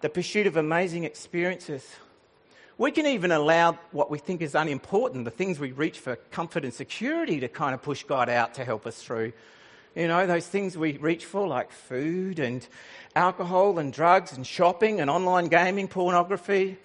the 0.00 0.08
pursuit 0.08 0.46
of 0.46 0.56
amazing 0.56 1.04
experiences. 1.04 1.84
We 2.82 2.90
can 2.90 3.06
even 3.06 3.30
allow 3.30 3.78
what 3.92 4.10
we 4.10 4.18
think 4.18 4.42
is 4.42 4.56
unimportant, 4.56 5.24
the 5.24 5.30
things 5.30 5.60
we 5.60 5.70
reach 5.70 6.00
for 6.00 6.16
comfort 6.32 6.64
and 6.64 6.74
security, 6.74 7.38
to 7.38 7.46
kind 7.46 7.74
of 7.74 7.82
push 7.82 8.02
God 8.02 8.28
out 8.28 8.54
to 8.54 8.64
help 8.64 8.88
us 8.88 9.00
through. 9.00 9.34
You 9.94 10.08
know, 10.08 10.26
those 10.26 10.48
things 10.48 10.76
we 10.76 10.96
reach 10.96 11.24
for, 11.24 11.46
like 11.46 11.70
food 11.70 12.40
and 12.40 12.66
alcohol 13.14 13.78
and 13.78 13.92
drugs 13.92 14.32
and 14.32 14.44
shopping 14.44 15.00
and 15.00 15.08
online 15.08 15.44
gaming, 15.44 15.86
pornography. 15.86 16.76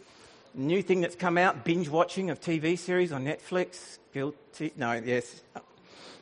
New 0.53 0.83
thing 0.83 1.01
that's 1.01 1.15
come 1.15 1.35
out, 1.35 1.65
binge 1.65 1.89
watching 1.89 2.29
of 2.29 2.39
TV 2.39 2.77
series 2.77 3.11
on 3.11 3.25
Netflix. 3.25 3.97
Guilty. 4.13 4.73
No, 4.77 5.01
yes. 5.03 5.41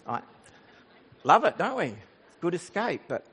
I 0.07 0.21
love 1.25 1.43
it, 1.43 1.57
don't 1.57 1.75
we? 1.75 1.95
Good 2.39 2.53
escape. 2.53 3.01
But 3.09 3.25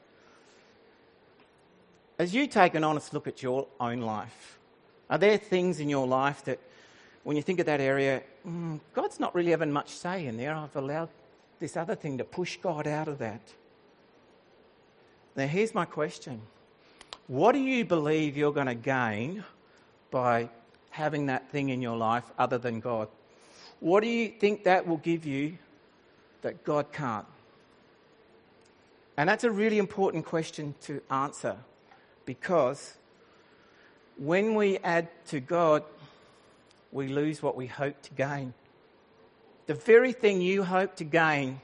as 2.19 2.35
you 2.35 2.49
take 2.49 2.75
an 2.75 2.83
honest 2.83 3.15
look 3.15 3.29
at 3.29 3.45
your 3.45 3.69
own 3.79 4.01
life, 4.01 4.59
are 5.13 5.19
there 5.19 5.37
things 5.37 5.79
in 5.79 5.91
your 5.91 6.07
life 6.07 6.43
that, 6.45 6.59
when 7.23 7.37
you 7.37 7.43
think 7.43 7.61
of 7.61 7.67
that 7.67 7.83
area, 7.83 8.23
mm, 8.49 8.81
God's 8.95 9.21
not 9.21 9.35
really 9.35 9.51
having 9.51 9.71
much 9.71 9.91
say 9.91 10.25
in 10.25 10.39
there? 10.39 10.55
I've 10.55 10.75
allowed 10.75 11.11
this 11.59 11.77
other 11.77 11.95
thing 11.95 12.17
to 12.17 12.25
push 12.25 12.57
God 12.57 12.87
out 12.87 13.09
of 13.09 13.19
that. 13.19 13.43
Now, 15.37 15.47
here's 15.47 15.75
my 15.75 15.85
question 15.85 16.41
What 17.27 17.53
do 17.53 17.59
you 17.59 17.85
believe 17.85 18.39
you're 18.39 18.55
going 18.55 18.69
to 18.69 18.75
gain 18.75 19.45
by 20.11 20.49
having 20.89 21.27
that 21.27 21.51
thing 21.51 21.69
in 21.69 21.83
your 21.83 21.99
life 21.99 22.25
other 22.39 22.57
than 22.57 22.81
God? 22.81 23.09
What 23.81 24.03
do 24.03 24.09
you 24.09 24.31
think 24.31 24.65
that 24.65 24.87
will 24.87 24.97
give 24.97 25.27
you 25.27 25.59
that 26.41 26.65
God 26.65 26.91
can't? 26.91 27.27
And 29.19 29.29
that's 29.29 29.45
a 29.45 29.51
really 29.51 29.77
important 29.77 30.25
question 30.25 30.75
to 30.85 31.03
answer 31.11 31.59
because 32.25 32.97
when 34.23 34.55
we 34.55 34.79
add 34.79 35.09
to 35.27 35.41
God, 35.41 35.83
we 36.93 37.09
lose 37.09 37.43
what 37.43 37.57
we 37.57 37.67
hope 37.67 38.01
to 38.03 38.15
gain. 38.15 38.55
The 39.67 39.75
very 39.75 40.13
thing 40.13 40.41
you 40.41 40.63
hope 40.63 40.95
to 40.97 41.05
gain 41.05 41.61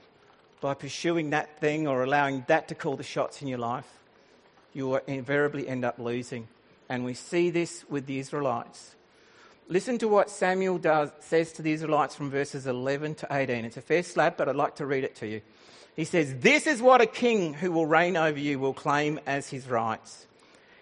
by 0.60 0.74
pursuing 0.74 1.30
that 1.30 1.60
thing 1.60 1.86
or 1.86 2.02
allowing 2.02 2.44
that 2.48 2.66
to 2.68 2.74
call 2.74 2.96
the 2.96 3.04
shots 3.04 3.42
in 3.42 3.48
your 3.48 3.58
life, 3.58 3.86
you 4.72 4.88
will 4.88 5.00
invariably 5.06 5.68
end 5.68 5.84
up 5.84 6.00
losing. 6.00 6.48
And 6.88 7.04
we 7.04 7.14
see 7.14 7.50
this 7.50 7.84
with 7.88 8.06
the 8.06 8.18
Israelites. 8.18 8.96
Listen 9.68 9.96
to 9.98 10.08
what 10.08 10.28
Samuel 10.28 10.78
does, 10.78 11.12
says 11.20 11.52
to 11.52 11.62
the 11.62 11.70
Israelites 11.70 12.16
from 12.16 12.28
verses 12.28 12.66
11 12.66 13.16
to 13.16 13.28
18. 13.30 13.66
It's 13.66 13.76
a 13.76 13.82
fair 13.82 14.02
slab, 14.02 14.36
but 14.36 14.48
I'd 14.48 14.56
like 14.56 14.76
to 14.76 14.86
read 14.86 15.04
it 15.04 15.14
to 15.16 15.28
you. 15.28 15.42
He 15.94 16.04
says, 16.04 16.34
This 16.40 16.66
is 16.66 16.82
what 16.82 17.00
a 17.00 17.06
king 17.06 17.54
who 17.54 17.70
will 17.70 17.86
reign 17.86 18.16
over 18.16 18.38
you 18.38 18.58
will 18.58 18.74
claim 18.74 19.20
as 19.26 19.48
his 19.48 19.68
rights. 19.68 20.26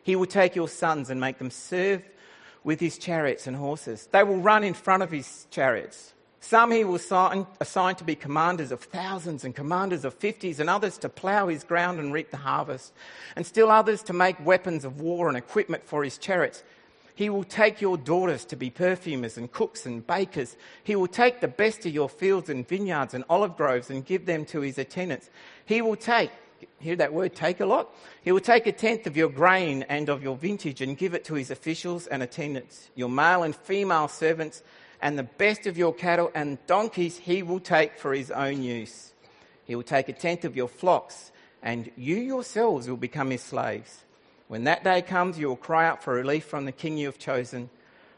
He 0.07 0.15
will 0.15 0.27
take 0.27 0.55
your 0.55 0.69
sons 0.69 1.11
and 1.11 1.21
make 1.21 1.39
them 1.39 1.51
serve 1.51 2.01
with 2.63 2.79
his 2.79 2.97
chariots 2.97 3.49
and 3.49 3.57
horses. 3.57 4.09
They 4.13 4.23
will 4.23 4.37
run 4.37 4.63
in 4.63 4.73
front 4.73 5.03
of 5.03 5.11
his 5.11 5.49
chariots. 5.51 6.13
Some 6.39 6.71
he 6.71 6.85
will 6.85 6.95
assign, 6.95 7.45
assign 7.61 7.97
to 7.97 8.05
be 8.05 8.15
commanders 8.15 8.71
of 8.71 8.79
thousands 8.83 9.43
and 9.43 9.53
commanders 9.53 10.05
of 10.05 10.15
fifties, 10.15 10.61
and 10.61 10.71
others 10.71 10.97
to 10.99 11.09
plough 11.09 11.49
his 11.49 11.65
ground 11.65 11.99
and 11.99 12.13
reap 12.13 12.31
the 12.31 12.37
harvest, 12.37 12.93
and 13.35 13.45
still 13.45 13.69
others 13.69 14.01
to 14.05 14.13
make 14.13 14.47
weapons 14.47 14.85
of 14.85 15.01
war 15.01 15.27
and 15.27 15.37
equipment 15.37 15.85
for 15.85 16.05
his 16.05 16.19
chariots. 16.19 16.63
He 17.17 17.29
will 17.29 17.43
take 17.43 17.81
your 17.81 17.99
daughters 17.99 18.45
to 18.45 18.55
be 18.55 18.71
perfumers 18.71 19.37
and 19.37 19.51
cooks 19.51 19.87
and 19.87 20.07
bakers. 20.07 20.57
He 20.85 20.95
will 20.95 21.09
take 21.09 21.41
the 21.41 21.49
best 21.49 21.85
of 21.85 21.93
your 21.93 22.09
fields 22.09 22.49
and 22.49 22.69
vineyards 22.69 23.13
and 23.13 23.25
olive 23.29 23.57
groves 23.57 23.91
and 23.91 24.07
give 24.07 24.25
them 24.25 24.45
to 24.45 24.61
his 24.61 24.79
attendants. 24.79 25.31
He 25.65 25.83
will 25.83 25.97
take, 25.97 26.31
hear 26.79 26.97
that 26.97 27.13
word 27.13 27.35
take 27.35 27.61
a 27.61 27.67
lot? 27.67 27.93
He 28.23 28.33
will 28.33 28.41
take 28.41 28.67
a 28.67 28.73
tenth 28.73 29.07
of 29.07 29.17
your 29.17 29.29
grain 29.29 29.85
and 29.89 30.09
of 30.09 30.23
your 30.23 30.37
vintage 30.37 30.81
and 30.81 30.97
give 30.97 31.15
it 31.15 31.25
to 31.27 31.35
his 31.35 31.51
officials 31.51 32.07
and 32.07 32.23
attendants, 32.23 32.91
your 32.95 33.09
male 33.09 33.43
and 33.43 33.55
female 33.55 34.09
servants 34.09 34.63
and 35.01 35.19
the 35.19 35.23
best 35.25 35.67
of 35.67 35.77
your 35.77 35.93
cattle 35.93 36.31
and 36.35 36.59
donkeys 36.67 37.19
he 37.19 37.43
will 37.43 37.61
take 37.61 37.99
for 37.99 38.15
his 38.15 38.31
own 38.31 38.63
use. 38.63 39.13
He 39.65 39.75
will 39.75 39.83
take 39.83 40.09
a 40.09 40.13
tenth 40.13 40.45
of 40.45 40.57
your 40.57 40.69
flocks, 40.69 41.33
and 41.63 41.91
you 41.97 42.17
yourselves 42.17 42.89
will 42.89 42.97
become 42.97 43.31
his 43.31 43.43
slaves. 43.43 44.05
When 44.49 44.65
that 44.65 44.85
day 44.85 45.03
comes, 45.03 45.39
you 45.39 45.49
will 45.49 45.57
cry 45.57 45.87
out 45.87 46.03
for 46.03 46.15
relief 46.15 46.45
from 46.45 46.65
the 46.65 46.73
king 46.73 46.97
you 46.97 47.07
have 47.07 47.19
chosen, 47.19 47.69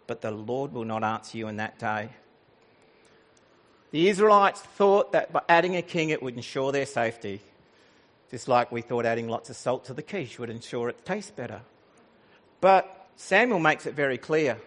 but 0.07 0.20
the 0.20 0.31
Lord 0.31 0.72
will 0.72 0.85
not 0.85 1.03
answer 1.03 1.38
you 1.38 1.48
in 1.48 1.57
that 1.57 1.79
day. 1.79 2.11
The 3.90 4.09
Israelites 4.09 4.61
thought 4.61 5.12
that 5.12 5.33
by 5.33 5.40
adding 5.48 5.74
a 5.77 5.83
king 5.83 6.11
it 6.11 6.22
would 6.22 6.37
ensure 6.37 6.72
their 6.72 6.85
safety, 6.85 7.40
just 8.31 8.49
like 8.49 8.71
we 8.71 8.83
thought 8.83 9.07
adding 9.07 9.29
lots 9.29 9.51
of 9.51 9.57
salt 9.57 9.85
to 9.87 9.95
the 9.95 10.03
quiche 10.03 10.38
would 10.38 10.51
ensure 10.51 10.88
it 10.88 11.05
tastes 11.05 11.31
better. 11.31 11.62
But 12.61 13.09
Samuel 13.17 13.59
makes 13.59 13.87
it 13.87 13.95
very 13.95 14.19
clear 14.19 14.59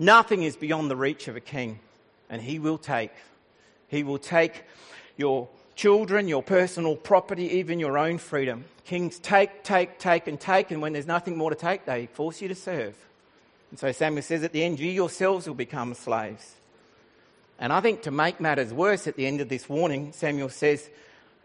Nothing 0.00 0.44
is 0.44 0.56
beyond 0.56 0.88
the 0.88 0.96
reach 0.96 1.26
of 1.26 1.34
a 1.34 1.40
king, 1.40 1.80
and 2.30 2.40
he 2.40 2.60
will 2.60 2.78
take. 2.78 3.10
He 3.88 4.04
will 4.04 4.18
take 4.18 4.62
your 5.16 5.48
children, 5.74 6.28
your 6.28 6.42
personal 6.42 6.94
property, 6.94 7.58
even 7.58 7.80
your 7.80 7.98
own 7.98 8.18
freedom. 8.18 8.64
Kings 8.84 9.18
take, 9.18 9.64
take, 9.64 9.98
take, 9.98 10.28
and 10.28 10.38
take, 10.38 10.70
and 10.70 10.80
when 10.80 10.92
there's 10.92 11.06
nothing 11.06 11.36
more 11.36 11.50
to 11.50 11.56
take, 11.56 11.84
they 11.84 12.06
force 12.06 12.40
you 12.40 12.46
to 12.46 12.54
serve. 12.54 12.94
And 13.70 13.78
so 13.78 13.90
Samuel 13.90 14.22
says 14.22 14.44
at 14.44 14.52
the 14.52 14.62
end, 14.62 14.78
You 14.78 14.90
yourselves 14.90 15.48
will 15.48 15.54
become 15.54 15.94
slaves. 15.94 16.54
And 17.58 17.72
I 17.72 17.80
think 17.80 18.02
to 18.02 18.12
make 18.12 18.40
matters 18.40 18.72
worse, 18.72 19.08
at 19.08 19.16
the 19.16 19.26
end 19.26 19.40
of 19.40 19.48
this 19.48 19.68
warning, 19.68 20.12
Samuel 20.12 20.48
says, 20.48 20.88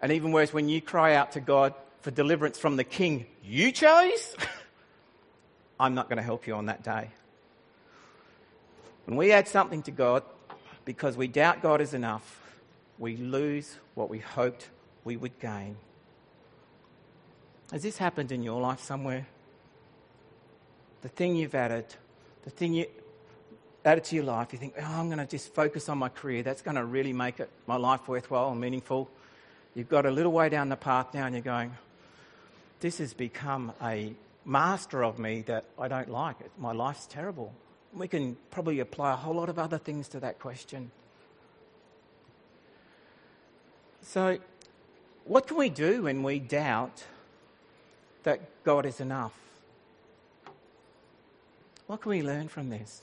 and 0.04 0.12
even 0.12 0.34
worse, 0.34 0.52
when 0.52 0.68
you 0.68 0.82
cry 0.82 1.16
out 1.16 1.32
to 1.32 1.39
God 1.39 1.74
for 2.02 2.12
deliverance 2.12 2.60
from 2.60 2.76
the 2.76 2.84
king 2.84 3.26
you 3.42 3.72
chose, 3.72 4.36
I'm 5.80 5.96
not 5.96 6.10
going 6.10 6.18
to 6.18 6.24
help 6.24 6.46
you 6.46 6.56
on 6.56 6.66
that 6.66 6.84
day. 6.84 7.10
When 9.06 9.16
we 9.16 9.32
add 9.32 9.48
something 9.48 9.82
to 9.84 9.92
God 9.92 10.24
because 10.84 11.16
we 11.16 11.30
doubt 11.30 11.62
God 11.62 11.80
is 11.80 11.94
enough, 11.94 12.42
we 13.00 13.16
lose 13.16 13.78
what 13.96 14.10
we 14.10 14.20
hoped 14.20 14.70
we 15.06 15.16
would 15.16 15.39
gain. 15.39 15.78
Has 17.72 17.82
this 17.82 17.98
happened 17.98 18.34
in 18.34 18.44
your 18.44 18.60
life 18.60 18.82
somewhere? 18.82 19.26
The 21.02 21.08
thing 21.08 21.38
you've 21.38 21.56
added, 21.56 21.86
the 22.44 22.50
thing 22.50 22.74
you 22.74 22.88
added 23.86 24.04
to 24.04 24.16
your 24.16 24.26
life, 24.26 24.52
you 24.52 24.60
think, 24.60 24.74
oh, 24.78 24.84
I'm 24.84 25.06
going 25.06 25.20
to 25.20 25.26
just 25.26 25.54
focus 25.54 25.88
on 25.88 25.98
my 25.98 26.10
career. 26.10 26.44
That's 26.44 26.62
going 26.62 26.76
to 26.76 26.84
really 26.84 27.13
make 27.13 27.39
it 27.39 27.50
my 27.68 27.78
life 27.78 28.10
worthwhile 28.10 28.52
and 28.52 28.60
meaningful. 28.60 29.10
You've 29.76 29.90
got 29.90 30.06
a 30.06 30.12
little 30.12 30.32
way 30.32 30.50
down 30.50 30.70
the 30.70 30.76
path 30.76 31.14
now 31.14 31.26
and 31.26 31.34
you're 31.34 31.42
going, 31.42 31.72
this 32.80 33.00
has 33.00 33.14
become 33.14 33.72
a 33.82 34.14
master 34.46 35.04
of 35.04 35.18
me 35.18 35.42
that 35.48 35.66
I 35.80 35.88
don't 35.88 36.10
like. 36.10 36.36
My 36.60 36.74
life's 36.74 37.08
terrible. 37.08 37.54
We 37.94 38.08
can 38.08 38.38
probably 38.52 38.80
apply 38.80 39.14
a 39.14 39.16
whole 39.16 39.36
lot 39.36 39.50
of 39.50 39.58
other 39.58 39.78
things 39.78 40.08
to 40.10 40.20
that 40.20 40.40
question. 40.40 40.92
So, 44.02 44.40
what 45.26 45.48
can 45.48 45.58
we 45.58 45.70
do 45.70 46.04
when 46.04 46.24
we 46.24 46.40
doubt 46.40 47.06
that 48.24 48.42
God 48.64 48.86
is 48.86 49.00
enough? 49.00 49.34
What 51.88 52.02
can 52.02 52.10
we 52.10 52.22
learn 52.22 52.48
from 52.48 52.70
this? 52.70 53.02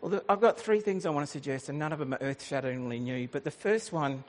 Well, 0.00 0.20
I've 0.28 0.40
got 0.40 0.58
three 0.58 0.80
things 0.80 1.06
I 1.06 1.10
want 1.10 1.26
to 1.26 1.30
suggest, 1.30 1.68
and 1.68 1.78
none 1.78 1.92
of 1.92 1.98
them 1.98 2.12
are 2.14 2.18
earth 2.20 2.42
shatteringly 2.42 2.98
new. 2.98 3.28
But 3.28 3.44
the 3.44 3.50
first 3.50 3.92
one 3.92 4.24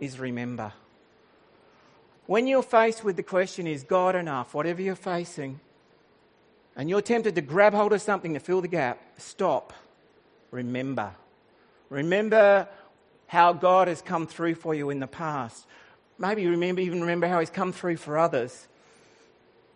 is 0.00 0.18
remember. 0.18 0.72
When 2.26 2.46
you're 2.46 2.62
faced 2.62 3.04
with 3.04 3.16
the 3.16 3.22
question, 3.22 3.66
is 3.66 3.82
God 3.82 4.14
enough? 4.14 4.54
Whatever 4.54 4.82
you're 4.82 4.94
facing, 4.94 5.60
and 6.76 6.88
you're 6.88 7.02
tempted 7.02 7.34
to 7.34 7.40
grab 7.40 7.74
hold 7.74 7.92
of 7.92 8.00
something 8.00 8.34
to 8.34 8.40
fill 8.40 8.60
the 8.60 8.68
gap, 8.68 9.00
stop. 9.18 9.72
Remember. 10.50 11.12
Remember 11.90 12.68
how 13.26 13.52
God 13.52 13.88
has 13.88 14.00
come 14.02 14.26
through 14.26 14.54
for 14.54 14.74
you 14.74 14.90
in 14.90 15.00
the 15.00 15.06
past. 15.06 15.66
Maybe 16.18 16.46
remember, 16.46 16.80
even 16.80 17.00
remember 17.00 17.26
how 17.26 17.40
He's 17.40 17.50
come 17.50 17.72
through 17.72 17.96
for 17.96 18.18
others. 18.18 18.68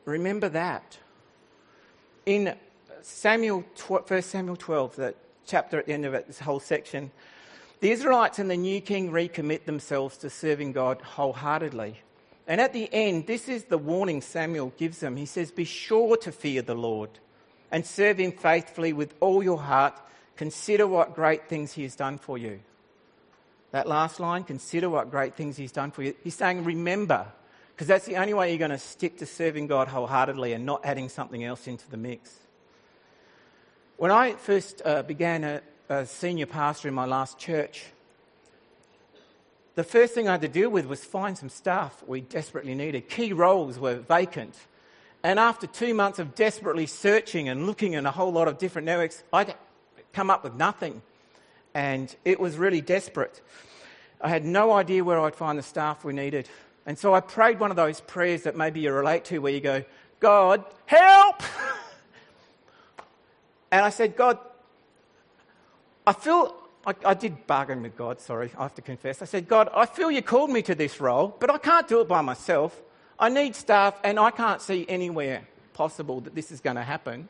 Remember 0.05 0.49
that. 0.51 0.99
In 2.27 2.55
Samuel, 3.03 3.65
1 3.87 4.23
Samuel 4.23 4.57
12, 4.57 4.97
that 4.97 5.17
chapter 5.47 5.79
at 5.79 5.87
the 5.87 5.93
end 5.93 6.05
of 6.05 6.15
it, 6.15 6.27
this 6.27 6.39
whole 6.39 6.61
section, 6.61 7.11
the 7.83 7.91
Israelites 7.91 8.39
and 8.39 8.49
the 8.49 8.57
new 8.57 8.81
king 8.81 9.11
recommit 9.11 9.65
themselves 9.65 10.17
to 10.19 10.31
serving 10.31 10.71
God 10.71 11.03
wholeheartedly. 11.03 12.01
And 12.47 12.61
at 12.61 12.73
the 12.73 12.89
end, 12.93 13.27
this 13.27 13.49
is 13.49 13.65
the 13.65 13.77
warning 13.77 14.21
Samuel 14.21 14.73
gives 14.77 15.01
them. 15.01 15.17
He 15.17 15.27
says, 15.27 15.51
Be 15.51 15.65
sure 15.65 16.17
to 16.19 16.31
fear 16.31 16.63
the 16.63 16.77
Lord 16.77 17.11
and 17.73 17.85
serve 17.85 18.19
him 18.19 18.31
faithfully 18.31 18.93
with 18.93 19.13
all 19.19 19.43
your 19.43 19.59
heart. 19.59 20.01
Consider 20.37 20.87
what 20.87 21.17
great 21.17 21.49
things 21.49 21.73
he 21.73 21.83
has 21.83 21.97
done 21.97 22.19
for 22.19 22.39
you. 22.39 22.61
That 23.73 23.89
last 23.89 24.21
line, 24.21 24.45
consider 24.45 24.89
what 24.89 25.11
great 25.11 25.35
things 25.35 25.57
he's 25.57 25.73
done 25.73 25.91
for 25.91 26.05
you. 26.05 26.15
He's 26.23 26.37
saying, 26.37 26.63
Remember, 26.63 27.27
because 27.75 27.89
that's 27.89 28.07
the 28.07 28.19
only 28.19 28.33
way 28.33 28.51
you're 28.51 28.59
going 28.59 28.71
to 28.71 28.79
stick 28.79 29.19
to 29.19 29.27
serving 29.27 29.67
God 29.67 29.89
wholeheartedly 29.89 30.53
and 30.53 30.65
not 30.65 30.83
adding 30.85 31.09
something 31.09 31.43
else 31.43 31.67
into 31.67 31.91
the 31.91 31.97
mix. 31.97 32.33
When 33.97 34.13
I 34.13 34.35
first 34.35 34.83
uh, 34.85 35.03
began 35.03 35.43
a, 35.43 35.63
a 35.93 36.07
senior 36.07 36.47
pastor 36.47 36.89
in 36.89 36.95
my 36.95 37.05
last 37.05 37.39
church, 37.39 37.85
the 39.75 39.85
first 39.85 40.15
thing 40.15 40.27
I 40.27 40.33
had 40.33 40.41
to 40.41 40.49
deal 40.49 40.71
with 40.71 40.87
was 40.87 41.05
find 41.05 41.37
some 41.37 41.51
staff 41.51 42.03
we 42.07 42.23
desperately 42.23 42.75
needed. 42.75 43.11
Key 43.11 43.35
roles 43.35 43.79
were 43.79 43.97
vacant. 43.97 44.55
And 45.23 45.39
after 45.39 45.67
two 45.67 45.93
months 45.93 46.19
of 46.19 46.35
desperately 46.35 46.87
searching 46.87 47.49
and 47.49 47.67
looking 47.67 47.93
in 47.93 48.07
a 48.07 48.11
whole 48.11 48.33
lot 48.33 48.49
of 48.49 48.59
different 48.59 48.87
networks, 48.87 49.23
I'd 49.33 49.55
come 50.13 50.31
up 50.31 50.45
with 50.45 50.55
nothing. 50.55 51.03
And 51.75 52.15
it 52.25 52.41
was 52.41 52.57
really 52.57 52.81
desperate. 52.81 53.43
I 54.21 54.31
had 54.31 54.45
no 54.45 54.73
idea 54.73 55.05
where 55.05 55.21
I'd 55.21 55.35
find 55.35 55.59
the 55.59 55.63
staff 55.63 56.05
we 56.05 56.15
needed. 56.15 56.49
And 56.87 56.99
so 56.99 57.15
I 57.15 57.21
prayed 57.21 57.61
one 57.61 57.71
of 57.71 57.77
those 57.77 58.01
prayers 58.01 58.45
that 58.45 58.57
maybe 58.57 58.81
you 58.81 58.93
relate 58.93 59.27
to 59.27 59.41
where 59.41 59.53
you 59.53 59.61
go, 59.61 59.85
God, 60.21 60.65
help! 60.87 61.43
and 63.71 63.85
I 63.85 63.91
said, 63.91 64.17
God, 64.17 64.39
I 66.07 66.13
feel, 66.13 66.55
I, 66.87 66.95
I, 67.05 67.15
did 67.15 67.47
bargain 67.47 67.83
with 67.83 67.97
God, 67.97 68.21
sorry, 68.21 68.51
I 68.59 68.63
have 68.63 68.75
to 68.75 68.83
confess. 68.83 69.23
I 69.23 69.25
said, 69.25 69.49
God, 69.49 69.69
I 69.75 69.87
feel 69.87 70.11
you 70.11 70.23
called 70.23 70.51
me 70.51 70.63
to 70.63 70.75
this 70.75 71.01
role, 71.01 71.37
but 71.39 71.51
I 71.51 71.59
can't 71.59 71.87
do 71.87 72.01
it 72.01 72.09
by 72.09 72.21
myself. 72.23 72.81
I 73.19 73.29
need 73.29 73.55
staff, 73.55 73.99
and 74.03 74.19
I 74.19 74.31
can't 74.31 74.61
see 74.61 74.85
anywhere 74.89 75.43
possible 75.75 76.21
that 76.23 76.35
this 76.35 76.51
is 76.51 76.61
going 76.61 76.77
to 76.77 76.83
happen. 76.83 77.29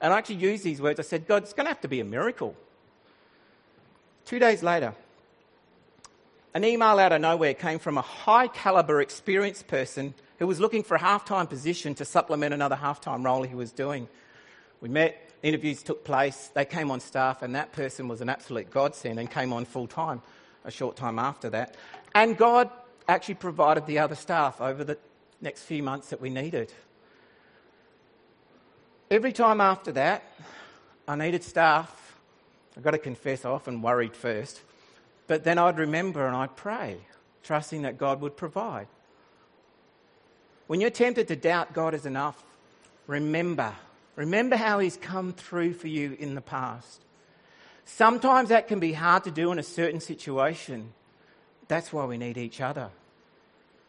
And 0.00 0.12
I 0.12 0.18
actually 0.18 0.36
used 0.36 0.64
these 0.64 0.80
words. 0.80 1.00
I 1.00 1.02
said, 1.02 1.26
God, 1.26 1.44
it's 1.44 1.52
going 1.52 1.64
to 1.64 1.70
have 1.70 1.80
to 1.80 1.88
be 1.88 2.00
a 2.00 2.04
miracle. 2.04 2.54
Two 4.26 4.38
days 4.38 4.62
later, 4.62 4.94
an 6.52 6.64
email 6.64 6.98
out 6.98 7.12
of 7.12 7.20
nowhere 7.20 7.54
came 7.54 7.78
from 7.78 7.96
a 7.96 8.02
high 8.02 8.48
caliber, 8.48 9.00
experienced 9.00 9.66
person 9.66 10.14
who 10.38 10.46
was 10.46 10.58
looking 10.58 10.82
for 10.82 10.94
a 10.94 11.00
half 11.00 11.24
time 11.24 11.46
position 11.46 11.94
to 11.94 12.04
supplement 12.04 12.52
another 12.52 12.76
half 12.76 13.00
time 13.00 13.24
role 13.24 13.42
he 13.42 13.54
was 13.54 13.72
doing. 13.72 14.08
We 14.80 14.88
met, 14.88 15.29
interviews 15.42 15.82
took 15.82 16.04
place, 16.04 16.50
they 16.54 16.64
came 16.64 16.90
on 16.90 17.00
staff, 17.00 17.42
and 17.42 17.54
that 17.54 17.72
person 17.72 18.08
was 18.08 18.20
an 18.20 18.28
absolute 18.28 18.70
godsend 18.70 19.18
and 19.18 19.30
came 19.30 19.52
on 19.52 19.64
full 19.64 19.86
time 19.86 20.22
a 20.64 20.70
short 20.70 20.96
time 20.96 21.18
after 21.18 21.50
that. 21.50 21.76
And 22.14 22.36
God 22.36 22.70
actually 23.08 23.34
provided 23.34 23.86
the 23.86 23.98
other 23.98 24.14
staff 24.14 24.60
over 24.60 24.84
the 24.84 24.98
next 25.40 25.62
few 25.62 25.82
months 25.82 26.10
that 26.10 26.20
we 26.20 26.30
needed. 26.30 26.72
Every 29.10 29.32
time 29.32 29.60
after 29.60 29.92
that, 29.92 30.22
I 31.08 31.16
needed 31.16 31.42
staff. 31.42 32.16
I've 32.76 32.82
got 32.82 32.92
to 32.92 32.98
confess, 32.98 33.44
I 33.44 33.50
often 33.50 33.82
worried 33.82 34.14
first. 34.14 34.60
But 35.26 35.44
then 35.44 35.58
I'd 35.58 35.78
remember 35.78 36.26
and 36.26 36.36
I'd 36.36 36.56
pray, 36.56 36.98
trusting 37.42 37.82
that 37.82 37.98
God 37.98 38.20
would 38.20 38.36
provide. 38.36 38.86
When 40.66 40.80
you're 40.80 40.90
tempted 40.90 41.26
to 41.28 41.36
doubt 41.36 41.72
God 41.72 41.94
is 41.94 42.06
enough, 42.06 42.40
remember. 43.08 43.74
Remember 44.16 44.56
how 44.56 44.78
He's 44.78 44.96
come 44.96 45.32
through 45.32 45.74
for 45.74 45.88
you 45.88 46.16
in 46.18 46.34
the 46.34 46.40
past. 46.40 47.04
Sometimes 47.84 48.50
that 48.50 48.68
can 48.68 48.80
be 48.80 48.92
hard 48.92 49.24
to 49.24 49.30
do 49.30 49.50
in 49.52 49.58
a 49.58 49.64
certain 49.64 50.00
situation. 50.00 50.92
That's 51.68 51.92
why 51.92 52.04
we 52.04 52.18
need 52.18 52.36
each 52.36 52.60
other. 52.60 52.90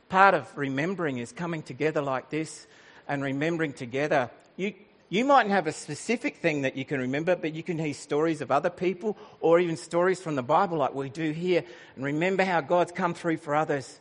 Part 0.10 0.34
of 0.34 0.58
remembering 0.58 1.18
is 1.18 1.32
coming 1.32 1.62
together 1.62 2.02
like 2.02 2.30
this 2.30 2.68
and 3.08 3.24
remembering 3.24 3.74
together. 3.74 4.30
You, 4.58 4.74
you 5.10 5.26
mightn't 5.26 5.52
have 5.52 5.68
a 5.68 5.72
specific 5.72 6.38
thing 6.38 6.64
that 6.64 6.76
you 6.76 6.86
can 6.86 7.00
remember, 7.00 7.36
but 7.36 7.54
you 7.54 7.64
can 7.64 7.78
hear 7.78 7.94
stories 7.94 8.42
of 8.42 8.52
other 8.52 8.70
people 8.70 9.18
or 9.40 9.60
even 9.60 9.78
stories 9.78 10.22
from 10.22 10.36
the 10.36 10.44
Bible 10.44 10.78
like 10.78 10.96
we 10.96 11.10
do 11.10 11.32
here 11.32 11.64
and 11.96 12.06
remember 12.06 12.44
how 12.44 12.62
God's 12.62 12.92
come 12.92 13.14
through 13.14 13.38
for 13.38 13.56
others. 13.56 14.00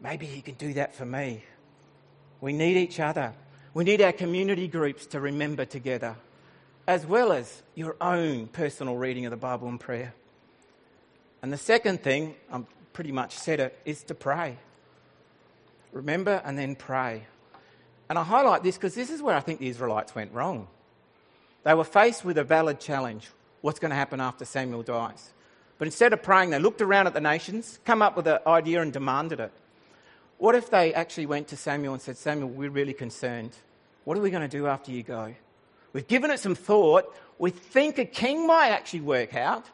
Maybe 0.00 0.26
He 0.26 0.40
can 0.40 0.54
do 0.54 0.74
that 0.74 0.94
for 0.94 1.04
me. 1.04 1.42
We 2.40 2.52
need 2.52 2.76
each 2.76 3.00
other. 3.00 3.32
We 3.76 3.84
need 3.84 4.00
our 4.00 4.12
community 4.12 4.68
groups 4.68 5.04
to 5.08 5.20
remember 5.20 5.66
together, 5.66 6.16
as 6.86 7.04
well 7.04 7.30
as 7.30 7.62
your 7.74 7.94
own 8.00 8.46
personal 8.46 8.96
reading 8.96 9.26
of 9.26 9.32
the 9.32 9.36
Bible 9.36 9.68
and 9.68 9.78
prayer. 9.78 10.14
And 11.42 11.52
the 11.52 11.58
second 11.58 12.02
thing, 12.02 12.36
I 12.50 12.62
pretty 12.94 13.12
much 13.12 13.34
said 13.34 13.60
it, 13.60 13.78
is 13.84 14.02
to 14.04 14.14
pray. 14.14 14.56
Remember 15.92 16.40
and 16.42 16.58
then 16.58 16.74
pray. 16.74 17.26
And 18.08 18.18
I 18.18 18.22
highlight 18.22 18.62
this 18.62 18.78
because 18.78 18.94
this 18.94 19.10
is 19.10 19.20
where 19.20 19.36
I 19.36 19.40
think 19.40 19.60
the 19.60 19.68
Israelites 19.68 20.14
went 20.14 20.32
wrong. 20.32 20.68
They 21.62 21.74
were 21.74 21.84
faced 21.84 22.24
with 22.24 22.38
a 22.38 22.44
valid 22.44 22.80
challenge 22.80 23.28
what's 23.60 23.78
going 23.78 23.90
to 23.90 23.94
happen 23.94 24.22
after 24.22 24.46
Samuel 24.46 24.84
dies? 24.84 25.34
But 25.76 25.86
instead 25.86 26.14
of 26.14 26.22
praying, 26.22 26.48
they 26.48 26.58
looked 26.58 26.80
around 26.80 27.08
at 27.08 27.12
the 27.12 27.20
nations, 27.20 27.78
come 27.84 28.00
up 28.00 28.16
with 28.16 28.26
an 28.26 28.38
idea, 28.46 28.80
and 28.80 28.90
demanded 28.90 29.38
it. 29.38 29.52
What 30.38 30.54
if 30.54 30.70
they 30.70 30.92
actually 30.92 31.26
went 31.26 31.48
to 31.48 31.56
Samuel 31.56 31.94
and 31.94 32.02
said, 32.02 32.16
Samuel, 32.16 32.50
we're 32.50 32.70
really 32.70 32.92
concerned. 32.92 33.52
What 34.04 34.18
are 34.18 34.20
we 34.20 34.30
going 34.30 34.48
to 34.48 34.56
do 34.56 34.66
after 34.66 34.92
you 34.92 35.02
go? 35.02 35.34
We've 35.92 36.06
given 36.06 36.30
it 36.30 36.40
some 36.40 36.54
thought. 36.54 37.14
We 37.38 37.50
think 37.50 37.98
a 37.98 38.04
king 38.04 38.46
might 38.46 38.68
actually 38.68 39.00
work 39.00 39.34
out, 39.34 39.64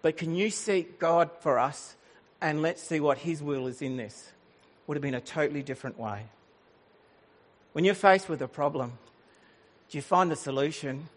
but 0.00 0.16
can 0.16 0.34
you 0.34 0.50
seek 0.50 0.98
God 0.98 1.30
for 1.40 1.58
us 1.58 1.96
and 2.40 2.62
let's 2.62 2.82
see 2.82 3.00
what 3.00 3.18
his 3.18 3.42
will 3.42 3.66
is 3.66 3.82
in 3.82 3.96
this? 3.96 4.30
Would 4.86 4.96
have 4.96 5.02
been 5.02 5.14
a 5.14 5.20
totally 5.20 5.62
different 5.62 5.98
way. 5.98 6.26
When 7.72 7.84
you're 7.84 7.94
faced 7.94 8.28
with 8.28 8.42
a 8.42 8.48
problem, 8.48 8.92
do 9.90 9.98
you 9.98 10.02
find 10.02 10.30
the 10.30 10.36
solution 10.36 11.08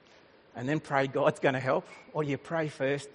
and 0.56 0.68
then 0.68 0.80
pray 0.80 1.08
God's 1.08 1.40
going 1.40 1.54
to 1.54 1.60
help? 1.60 1.88
Or 2.14 2.24
do 2.24 2.30
you 2.30 2.38
pray 2.38 2.70
first 2.70 3.10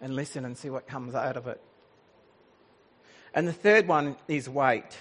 and 0.00 0.14
listen 0.14 0.44
and 0.44 0.56
see 0.56 0.70
what 0.70 0.86
comes 0.86 1.14
out 1.14 1.36
of 1.36 1.46
it? 1.46 1.60
And 3.34 3.46
the 3.46 3.52
third 3.52 3.86
one 3.86 4.16
is 4.28 4.48
wait. 4.48 4.96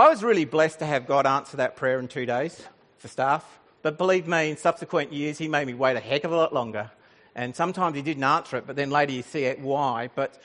I 0.00 0.08
was 0.08 0.24
really 0.24 0.46
blessed 0.46 0.78
to 0.78 0.86
have 0.86 1.06
God 1.06 1.26
answer 1.26 1.58
that 1.58 1.76
prayer 1.76 1.98
in 1.98 2.08
two 2.08 2.24
days 2.24 2.62
for 2.96 3.08
staff. 3.08 3.60
But 3.82 3.98
believe 3.98 4.26
me, 4.26 4.48
in 4.48 4.56
subsequent 4.56 5.12
years, 5.12 5.36
He 5.36 5.46
made 5.46 5.66
me 5.66 5.74
wait 5.74 5.94
a 5.94 6.00
heck 6.00 6.24
of 6.24 6.32
a 6.32 6.36
lot 6.36 6.54
longer. 6.54 6.90
And 7.34 7.54
sometimes 7.54 7.96
He 7.96 8.00
didn't 8.00 8.24
answer 8.24 8.56
it, 8.56 8.66
but 8.66 8.76
then 8.76 8.88
later 8.88 9.12
you 9.12 9.20
see 9.20 9.44
it 9.44 9.60
why. 9.60 10.08
But 10.14 10.40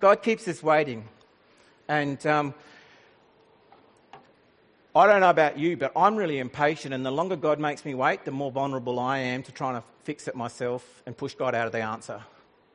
God 0.00 0.20
keeps 0.20 0.48
us 0.48 0.64
waiting. 0.64 1.08
And 1.86 2.26
um, 2.26 2.54
I 4.96 5.06
don't 5.06 5.20
know 5.20 5.30
about 5.30 5.56
you, 5.56 5.76
but 5.76 5.92
I'm 5.94 6.16
really 6.16 6.40
impatient, 6.40 6.92
and 6.92 7.06
the 7.06 7.12
longer 7.12 7.36
God 7.36 7.60
makes 7.60 7.84
me 7.84 7.94
wait, 7.94 8.24
the 8.24 8.32
more 8.32 8.50
vulnerable 8.50 8.98
I 8.98 9.18
am 9.18 9.44
to 9.44 9.52
trying 9.52 9.80
to 9.80 9.84
fix 10.02 10.26
it 10.26 10.34
myself 10.34 11.04
and 11.06 11.16
push 11.16 11.34
God 11.34 11.54
out 11.54 11.66
of 11.66 11.72
the 11.72 11.82
answer. 11.82 12.20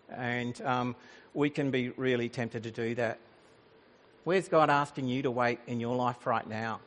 And 0.09 0.61
um, 0.61 0.95
we 1.33 1.49
can 1.49 1.69
be 1.69 1.89
really 1.89 2.29
tempted 2.29 2.63
to 2.63 2.71
do 2.71 2.95
that. 2.95 3.19
Where's 4.23 4.47
God 4.47 4.69
asking 4.69 5.07
you 5.07 5.23
to 5.23 5.31
wait 5.31 5.59
in 5.67 5.79
your 5.79 5.95
life 5.95 6.25
right 6.25 6.47
now? 6.47 6.79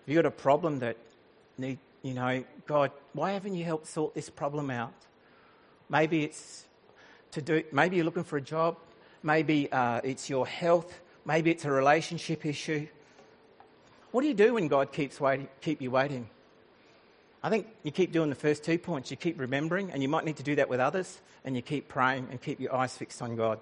Have 0.00 0.08
you 0.08 0.14
got 0.16 0.26
a 0.26 0.30
problem 0.30 0.80
that 0.80 0.98
need, 1.56 1.78
you 2.02 2.12
know, 2.12 2.44
God, 2.66 2.90
why 3.14 3.32
haven't 3.32 3.54
you 3.54 3.64
helped 3.64 3.86
sort 3.86 4.14
this 4.14 4.28
problem 4.28 4.70
out? 4.70 4.92
Maybe 5.88 6.24
it's 6.24 6.64
to 7.32 7.40
do, 7.40 7.62
maybe 7.72 7.96
you're 7.96 8.04
looking 8.04 8.24
for 8.24 8.36
a 8.36 8.42
job, 8.42 8.76
maybe 9.22 9.72
uh, 9.72 10.02
it's 10.04 10.28
your 10.28 10.46
health, 10.46 11.00
maybe 11.24 11.50
it's 11.50 11.64
a 11.64 11.70
relationship 11.70 12.44
issue. 12.44 12.86
What 14.10 14.20
do 14.20 14.28
you 14.28 14.34
do 14.34 14.54
when 14.54 14.68
God 14.68 14.92
keeps 14.92 15.18
waiting, 15.18 15.48
keep 15.62 15.80
you 15.80 15.90
waiting? 15.90 16.28
I 17.42 17.50
think 17.50 17.66
you 17.82 17.90
keep 17.90 18.12
doing 18.12 18.28
the 18.28 18.36
first 18.36 18.62
two 18.62 18.78
points. 18.78 19.10
You 19.10 19.16
keep 19.16 19.38
remembering, 19.38 19.90
and 19.90 20.02
you 20.02 20.08
might 20.08 20.24
need 20.24 20.36
to 20.36 20.42
do 20.42 20.54
that 20.56 20.68
with 20.68 20.80
others, 20.80 21.20
and 21.44 21.56
you 21.56 21.62
keep 21.62 21.88
praying 21.88 22.28
and 22.30 22.40
keep 22.40 22.60
your 22.60 22.74
eyes 22.74 22.96
fixed 22.96 23.20
on 23.20 23.36
God. 23.36 23.58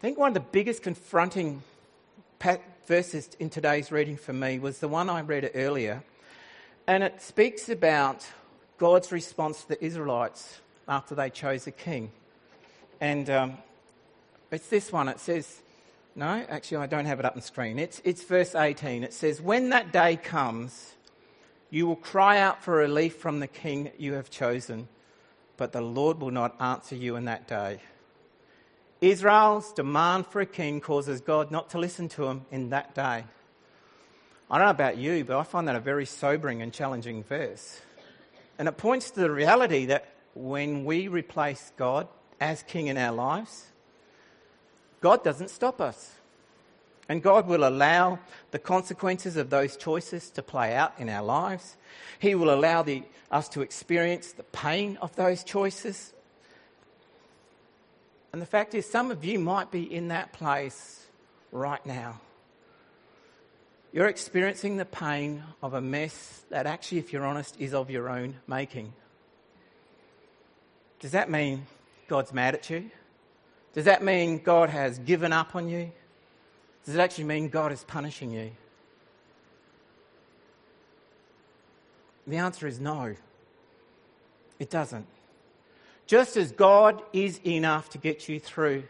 I 0.00 0.02
think 0.02 0.16
one 0.16 0.28
of 0.28 0.34
the 0.34 0.40
biggest 0.40 0.82
confronting 0.82 1.62
verses 2.86 3.36
in 3.38 3.50
today's 3.50 3.92
reading 3.92 4.16
for 4.16 4.32
me 4.32 4.58
was 4.58 4.78
the 4.78 4.88
one 4.88 5.10
I 5.10 5.20
read 5.20 5.50
earlier, 5.54 6.02
and 6.86 7.02
it 7.02 7.20
speaks 7.20 7.68
about 7.68 8.26
God's 8.78 9.12
response 9.12 9.60
to 9.60 9.68
the 9.68 9.84
Israelites 9.84 10.60
after 10.88 11.14
they 11.14 11.28
chose 11.28 11.66
a 11.66 11.70
king. 11.70 12.12
And 12.98 13.28
um, 13.28 13.58
it's 14.50 14.68
this 14.68 14.90
one. 14.90 15.06
It 15.06 15.20
says, 15.20 15.60
no, 16.16 16.46
actually, 16.48 16.78
I 16.78 16.86
don't 16.86 17.04
have 17.04 17.18
it 17.18 17.26
up 17.26 17.36
on 17.36 17.42
screen. 17.42 17.78
It's, 17.78 18.00
it's 18.02 18.24
verse 18.24 18.54
18. 18.54 19.04
It 19.04 19.12
says, 19.12 19.42
When 19.42 19.68
that 19.68 19.92
day 19.92 20.16
comes, 20.16 20.94
you 21.68 21.86
will 21.86 21.96
cry 21.96 22.38
out 22.38 22.64
for 22.64 22.72
relief 22.72 23.16
from 23.16 23.40
the 23.40 23.46
king 23.46 23.90
you 23.98 24.14
have 24.14 24.30
chosen, 24.30 24.88
but 25.58 25.72
the 25.72 25.82
Lord 25.82 26.22
will 26.22 26.30
not 26.30 26.58
answer 26.58 26.96
you 26.96 27.16
in 27.16 27.26
that 27.26 27.46
day. 27.46 27.80
Israel's 29.00 29.72
demand 29.72 30.26
for 30.26 30.40
a 30.40 30.46
king 30.46 30.80
causes 30.80 31.20
God 31.20 31.50
not 31.50 31.70
to 31.70 31.78
listen 31.78 32.08
to 32.10 32.26
him 32.26 32.44
in 32.50 32.70
that 32.70 32.94
day. 32.94 33.24
I 34.50 34.58
don't 34.58 34.66
know 34.66 34.70
about 34.70 34.98
you, 34.98 35.24
but 35.24 35.38
I 35.38 35.42
find 35.44 35.68
that 35.68 35.76
a 35.76 35.80
very 35.80 36.04
sobering 36.04 36.60
and 36.60 36.72
challenging 36.72 37.22
verse. 37.22 37.80
And 38.58 38.68
it 38.68 38.76
points 38.76 39.10
to 39.12 39.20
the 39.20 39.30
reality 39.30 39.86
that 39.86 40.12
when 40.34 40.84
we 40.84 41.08
replace 41.08 41.72
God 41.76 42.08
as 42.40 42.62
king 42.64 42.88
in 42.88 42.98
our 42.98 43.12
lives, 43.12 43.66
God 45.00 45.24
doesn't 45.24 45.50
stop 45.50 45.80
us. 45.80 46.16
And 47.08 47.22
God 47.22 47.48
will 47.48 47.66
allow 47.66 48.18
the 48.50 48.58
consequences 48.58 49.36
of 49.36 49.50
those 49.50 49.76
choices 49.76 50.30
to 50.30 50.42
play 50.42 50.74
out 50.74 50.94
in 50.98 51.08
our 51.08 51.24
lives. 51.24 51.76
He 52.18 52.34
will 52.34 52.52
allow 52.52 52.82
the, 52.82 53.02
us 53.30 53.48
to 53.50 53.62
experience 53.62 54.32
the 54.32 54.44
pain 54.44 54.96
of 55.00 55.16
those 55.16 55.42
choices. 55.42 56.12
And 58.32 58.40
the 58.40 58.46
fact 58.46 58.74
is, 58.74 58.88
some 58.88 59.10
of 59.10 59.24
you 59.24 59.38
might 59.38 59.70
be 59.70 59.82
in 59.82 60.08
that 60.08 60.32
place 60.32 61.06
right 61.50 61.84
now. 61.84 62.20
You're 63.92 64.06
experiencing 64.06 64.76
the 64.76 64.84
pain 64.84 65.42
of 65.62 65.74
a 65.74 65.80
mess 65.80 66.44
that 66.50 66.66
actually, 66.66 66.98
if 66.98 67.12
you're 67.12 67.26
honest, 67.26 67.60
is 67.60 67.74
of 67.74 67.90
your 67.90 68.08
own 68.08 68.36
making. 68.46 68.92
Does 71.00 71.10
that 71.12 71.28
mean 71.28 71.66
God's 72.06 72.32
mad 72.32 72.54
at 72.54 72.70
you? 72.70 72.90
Does 73.72 73.86
that 73.86 74.04
mean 74.04 74.38
God 74.38 74.70
has 74.70 74.98
given 74.98 75.32
up 75.32 75.56
on 75.56 75.68
you? 75.68 75.90
Does 76.84 76.94
it 76.94 77.00
actually 77.00 77.24
mean 77.24 77.48
God 77.48 77.72
is 77.72 77.82
punishing 77.84 78.30
you? 78.30 78.52
The 82.26 82.36
answer 82.36 82.68
is 82.68 82.78
no. 82.78 83.16
It 84.60 84.70
doesn't. 84.70 85.06
Just 86.10 86.36
as 86.36 86.50
God 86.50 87.00
is 87.12 87.38
enough 87.46 87.90
to 87.90 87.98
get 87.98 88.28
you 88.28 88.40
through 88.40 88.82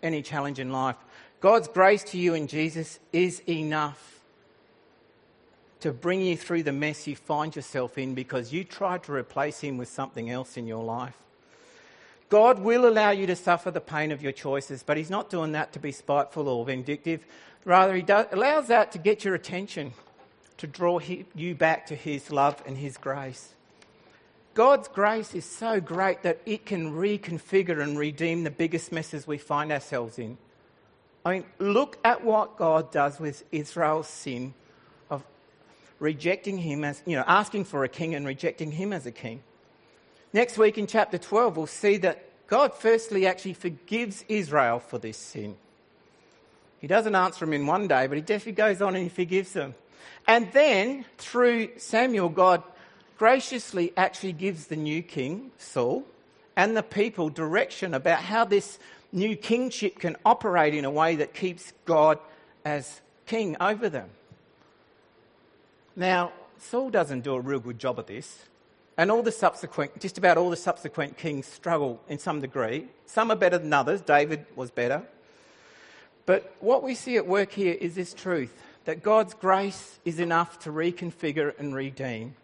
any 0.00 0.22
challenge 0.22 0.60
in 0.60 0.70
life, 0.70 0.94
God's 1.40 1.66
grace 1.66 2.04
to 2.04 2.18
you 2.18 2.34
in 2.34 2.46
Jesus 2.46 3.00
is 3.12 3.42
enough 3.48 4.20
to 5.80 5.90
bring 5.92 6.22
you 6.22 6.36
through 6.36 6.62
the 6.62 6.70
mess 6.70 7.08
you 7.08 7.16
find 7.16 7.56
yourself 7.56 7.98
in 7.98 8.14
because 8.14 8.52
you 8.52 8.62
tried 8.62 9.02
to 9.02 9.12
replace 9.12 9.58
him 9.58 9.76
with 9.76 9.88
something 9.88 10.30
else 10.30 10.56
in 10.56 10.68
your 10.68 10.84
life. 10.84 11.18
God 12.28 12.60
will 12.60 12.86
allow 12.86 13.10
you 13.10 13.26
to 13.26 13.34
suffer 13.34 13.72
the 13.72 13.80
pain 13.80 14.12
of 14.12 14.22
your 14.22 14.30
choices, 14.30 14.84
but 14.84 14.96
he's 14.96 15.10
not 15.10 15.30
doing 15.30 15.50
that 15.50 15.72
to 15.72 15.80
be 15.80 15.90
spiteful 15.90 16.48
or 16.48 16.64
vindictive. 16.64 17.26
Rather, 17.64 17.96
he 17.96 18.02
does, 18.02 18.26
allows 18.30 18.68
that 18.68 18.92
to 18.92 18.98
get 18.98 19.24
your 19.24 19.34
attention, 19.34 19.94
to 20.58 20.68
draw 20.68 21.00
you 21.34 21.56
back 21.56 21.86
to 21.86 21.96
his 21.96 22.30
love 22.30 22.62
and 22.66 22.78
his 22.78 22.96
grace. 22.96 23.54
God's 24.58 24.88
grace 24.88 25.36
is 25.36 25.44
so 25.44 25.80
great 25.80 26.24
that 26.24 26.40
it 26.44 26.66
can 26.66 26.94
reconfigure 26.94 27.80
and 27.80 27.96
redeem 27.96 28.42
the 28.42 28.50
biggest 28.50 28.90
messes 28.90 29.24
we 29.24 29.38
find 29.38 29.70
ourselves 29.70 30.18
in. 30.18 30.36
I 31.24 31.34
mean, 31.34 31.44
look 31.60 31.96
at 32.02 32.24
what 32.24 32.56
God 32.56 32.90
does 32.90 33.20
with 33.20 33.44
Israel's 33.52 34.08
sin 34.08 34.54
of 35.10 35.22
rejecting 36.00 36.58
him 36.58 36.82
as, 36.82 37.04
you 37.06 37.14
know, 37.14 37.22
asking 37.28 37.66
for 37.66 37.84
a 37.84 37.88
king 37.88 38.16
and 38.16 38.26
rejecting 38.26 38.72
him 38.72 38.92
as 38.92 39.06
a 39.06 39.12
king. 39.12 39.44
Next 40.32 40.58
week 40.58 40.76
in 40.76 40.88
chapter 40.88 41.18
12, 41.18 41.56
we'll 41.56 41.68
see 41.68 41.96
that 41.98 42.24
God 42.48 42.74
firstly 42.74 43.28
actually 43.28 43.54
forgives 43.54 44.24
Israel 44.28 44.80
for 44.80 44.98
this 44.98 45.18
sin. 45.18 45.54
He 46.80 46.88
doesn't 46.88 47.14
answer 47.14 47.44
them 47.44 47.54
in 47.54 47.64
one 47.64 47.86
day, 47.86 48.08
but 48.08 48.16
he 48.16 48.22
definitely 48.22 48.54
goes 48.54 48.82
on 48.82 48.96
and 48.96 49.04
he 49.04 49.08
forgives 49.08 49.52
them. 49.52 49.76
And 50.26 50.50
then, 50.50 51.04
through 51.16 51.78
Samuel, 51.78 52.28
God 52.28 52.64
graciously 53.18 53.92
actually 53.96 54.32
gives 54.32 54.68
the 54.68 54.76
new 54.76 55.02
king, 55.02 55.50
Saul, 55.58 56.04
and 56.56 56.76
the 56.76 56.82
people 56.82 57.28
direction 57.28 57.92
about 57.92 58.20
how 58.20 58.44
this 58.44 58.78
new 59.12 59.36
kingship 59.36 59.98
can 59.98 60.16
operate 60.24 60.74
in 60.74 60.84
a 60.84 60.90
way 60.90 61.16
that 61.16 61.34
keeps 61.34 61.72
God 61.84 62.18
as 62.64 63.00
king 63.26 63.56
over 63.60 63.88
them. 63.88 64.08
Now, 65.96 66.32
Saul 66.58 66.90
doesn't 66.90 67.22
do 67.22 67.34
a 67.34 67.40
real 67.40 67.60
good 67.60 67.78
job 67.78 67.98
of 67.98 68.06
this. 68.06 68.44
And 68.96 69.12
all 69.12 69.22
the 69.22 69.32
subsequent, 69.32 70.00
just 70.00 70.18
about 70.18 70.36
all 70.36 70.50
the 70.50 70.56
subsequent 70.56 71.16
kings 71.16 71.46
struggle 71.46 72.00
in 72.08 72.18
some 72.18 72.40
degree. 72.40 72.88
Some 73.06 73.30
are 73.30 73.36
better 73.36 73.58
than 73.58 73.72
others. 73.72 74.00
David 74.00 74.44
was 74.56 74.72
better. 74.72 75.02
But 76.26 76.52
what 76.58 76.82
we 76.82 76.96
see 76.96 77.16
at 77.16 77.26
work 77.26 77.52
here 77.52 77.74
is 77.74 77.94
this 77.94 78.12
truth 78.12 78.52
that 78.86 79.02
God's 79.02 79.34
grace 79.34 79.98
is 80.04 80.18
enough 80.18 80.58
to 80.60 80.70
reconfigure 80.70 81.56
and 81.58 81.74
redeem. 81.74 82.34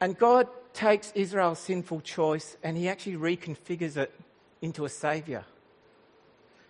And 0.00 0.18
God 0.18 0.48
takes 0.72 1.12
Israel's 1.14 1.60
sinful 1.60 2.00
choice 2.00 2.56
and 2.62 2.76
he 2.76 2.88
actually 2.88 3.16
reconfigures 3.16 3.96
it 3.96 4.12
into 4.60 4.84
a 4.84 4.88
saviour. 4.88 5.44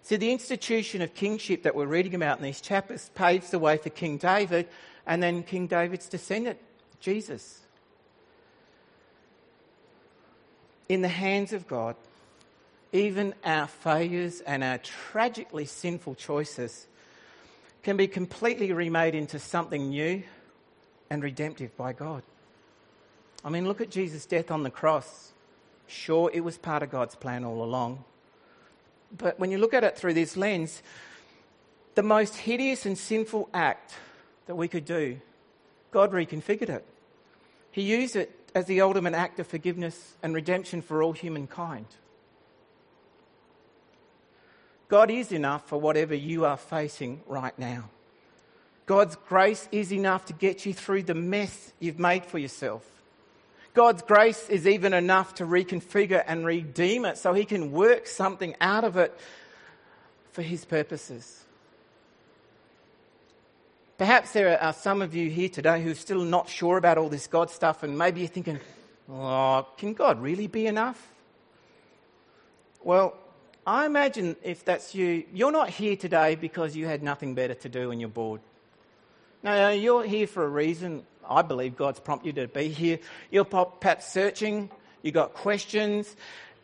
See, 0.02 0.16
the 0.16 0.30
institution 0.30 1.00
of 1.00 1.14
kingship 1.14 1.62
that 1.62 1.74
we're 1.74 1.87
reading 1.87 2.14
about 2.14 2.38
in 2.38 2.44
these 2.44 2.60
chapters 2.60 3.10
paves 3.14 3.50
the 3.50 3.58
way 3.58 3.78
for 3.78 3.88
King 3.88 4.18
David 4.18 4.68
and 5.06 5.22
then 5.22 5.42
King 5.42 5.66
David's 5.66 6.08
descendant, 6.08 6.58
Jesus. 7.00 7.60
In 10.90 11.00
the 11.00 11.08
hands 11.08 11.54
of 11.54 11.66
God, 11.66 11.96
even 12.92 13.34
our 13.44 13.66
failures 13.66 14.42
and 14.42 14.62
our 14.62 14.78
tragically 14.78 15.64
sinful 15.64 16.16
choices 16.16 16.87
can 17.82 17.96
be 17.96 18.06
completely 18.06 18.72
remade 18.72 19.14
into 19.14 19.38
something 19.38 19.88
new 19.88 20.22
and 21.08 21.22
redemptive 21.22 21.74
by 21.76 21.92
God. 21.92 22.22
I 23.44 23.50
mean, 23.50 23.68
look 23.68 23.80
at 23.80 23.90
Jesus' 23.90 24.24
death 24.24 24.50
on 24.50 24.62
the 24.62 24.70
cross. 24.70 25.33
Sure, 25.87 26.30
it 26.33 26.40
was 26.40 26.57
part 26.57 26.83
of 26.83 26.90
God's 26.90 27.14
plan 27.14 27.44
all 27.44 27.62
along. 27.62 28.04
But 29.16 29.38
when 29.38 29.50
you 29.50 29.59
look 29.59 29.74
at 29.74 29.85
it 29.85 29.98
through 29.98 30.14
this 30.14 30.37
lens, 30.37 30.83
the 31.94 32.02
most 32.02 32.37
hideous 32.37 32.87
and 32.87 32.96
sinful 32.96 33.48
act 33.52 33.94
that 34.46 34.54
we 34.54 34.66
could 34.66 34.85
do, 34.85 35.20
God 35.90 36.12
reconfigured 36.12 36.70
it. 36.70 36.85
He 37.70 37.83
used 37.83 38.16
it 38.16 38.33
as 38.54 38.66
the 38.66 38.80
ultimate 38.80 39.14
act 39.14 39.38
of 39.38 39.46
forgiveness 39.46 40.14
and 40.22 40.35
redemption 40.35 40.80
for 40.80 41.02
all 41.02 41.12
humankind. 41.12 41.87
God 44.88 45.11
is 45.11 45.33
enough 45.33 45.68
for 45.68 45.80
whatever 45.80 46.14
you 46.14 46.44
are 46.44 46.57
facing 46.57 47.20
right 47.26 47.57
now. 47.59 47.90
God's 48.87 49.16
grace 49.16 49.68
is 49.72 49.92
enough 49.92 50.26
to 50.26 50.33
get 50.33 50.66
you 50.66 50.74
through 50.74 51.04
the 51.04 51.14
mess 51.14 51.72
you've 51.80 51.98
made 51.98 52.26
for 52.26 52.38
yourself. 52.38 52.93
God's 53.74 54.02
grace 54.02 54.48
is 54.48 54.68
even 54.68 54.94
enough 54.94 55.34
to 55.37 55.44
reconfigure 55.44 56.22
and 56.26 56.46
redeem 56.46 57.04
it 57.04 57.18
so 57.18 57.32
he 57.32 57.44
can 57.44 57.72
work 57.72 58.06
something 58.06 58.54
out 58.60 58.84
of 58.84 58.96
it 58.96 59.12
for 60.30 60.42
his 60.42 60.64
purposes. 60.64 61.44
Perhaps 63.98 64.32
there 64.32 64.60
are 64.60 64.72
some 64.72 65.02
of 65.02 65.14
you 65.14 65.28
here 65.28 65.48
today 65.48 65.82
who 65.82 65.90
are 65.90 65.96
still 65.96 66.22
not 66.22 66.48
sure 66.48 66.78
about 66.78 66.98
all 66.98 67.08
this 67.08 67.26
God 67.26 67.50
stuff, 67.50 67.82
and 67.82 67.98
maybe 67.98 68.20
you're 68.20 68.28
thinking, 68.28 68.60
oh, 69.10 69.66
can 69.76 69.94
God 69.94 70.22
really 70.22 70.46
be 70.46 70.66
enough? 70.66 71.12
Well, 72.82 73.16
I 73.66 73.87
imagine 73.87 74.37
if 74.42 74.64
that's 74.64 74.94
you, 74.94 75.24
you're 75.32 75.52
not 75.52 75.70
here 75.70 75.96
today 75.96 76.34
because 76.37 76.76
you 76.76 76.87
had 76.87 77.02
nothing 77.02 77.34
better 77.34 77.54
to 77.54 77.68
do 77.68 77.90
and 77.90 78.00
you're 78.00 78.10
bored. 78.10 78.40
No, 79.42 79.70
you're 79.70 80.04
here 80.04 80.26
for 80.26 80.44
a 80.44 80.48
reason. 80.48 81.04
I 81.28 81.42
believe 81.42 81.76
God's 81.76 82.00
prompted 82.00 82.37
you 82.37 82.46
to 82.46 82.48
be 82.48 82.68
here. 82.68 82.98
You're 83.30 83.44
perhaps 83.44 84.12
searching, 84.12 84.70
you've 85.02 85.14
got 85.14 85.34
questions, 85.34 86.16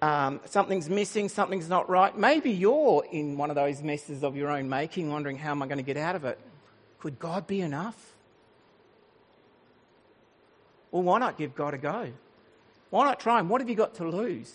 um, 0.02 0.40
something's 0.46 0.88
missing, 0.88 1.28
something's 1.28 1.68
not 1.68 1.88
right. 1.90 2.16
Maybe 2.16 2.50
you're 2.50 3.04
in 3.10 3.36
one 3.36 3.50
of 3.50 3.56
those 3.56 3.82
messes 3.82 4.24
of 4.24 4.36
your 4.36 4.50
own 4.50 4.68
making, 4.68 5.10
wondering, 5.10 5.36
how 5.36 5.50
am 5.50 5.62
I 5.62 5.66
going 5.66 5.78
to 5.78 5.84
get 5.84 5.96
out 5.96 6.16
of 6.16 6.24
it? 6.24 6.38
Could 6.98 7.18
God 7.18 7.46
be 7.46 7.60
enough? 7.60 8.12
Well, 10.90 11.02
why 11.02 11.18
not 11.18 11.38
give 11.38 11.54
God 11.54 11.74
a 11.74 11.78
go? 11.78 12.12
Why 12.90 13.04
not 13.04 13.20
try 13.20 13.38
him? 13.40 13.48
What 13.48 13.60
have 13.60 13.68
you 13.68 13.76
got 13.76 13.94
to 13.96 14.08
lose? 14.08 14.52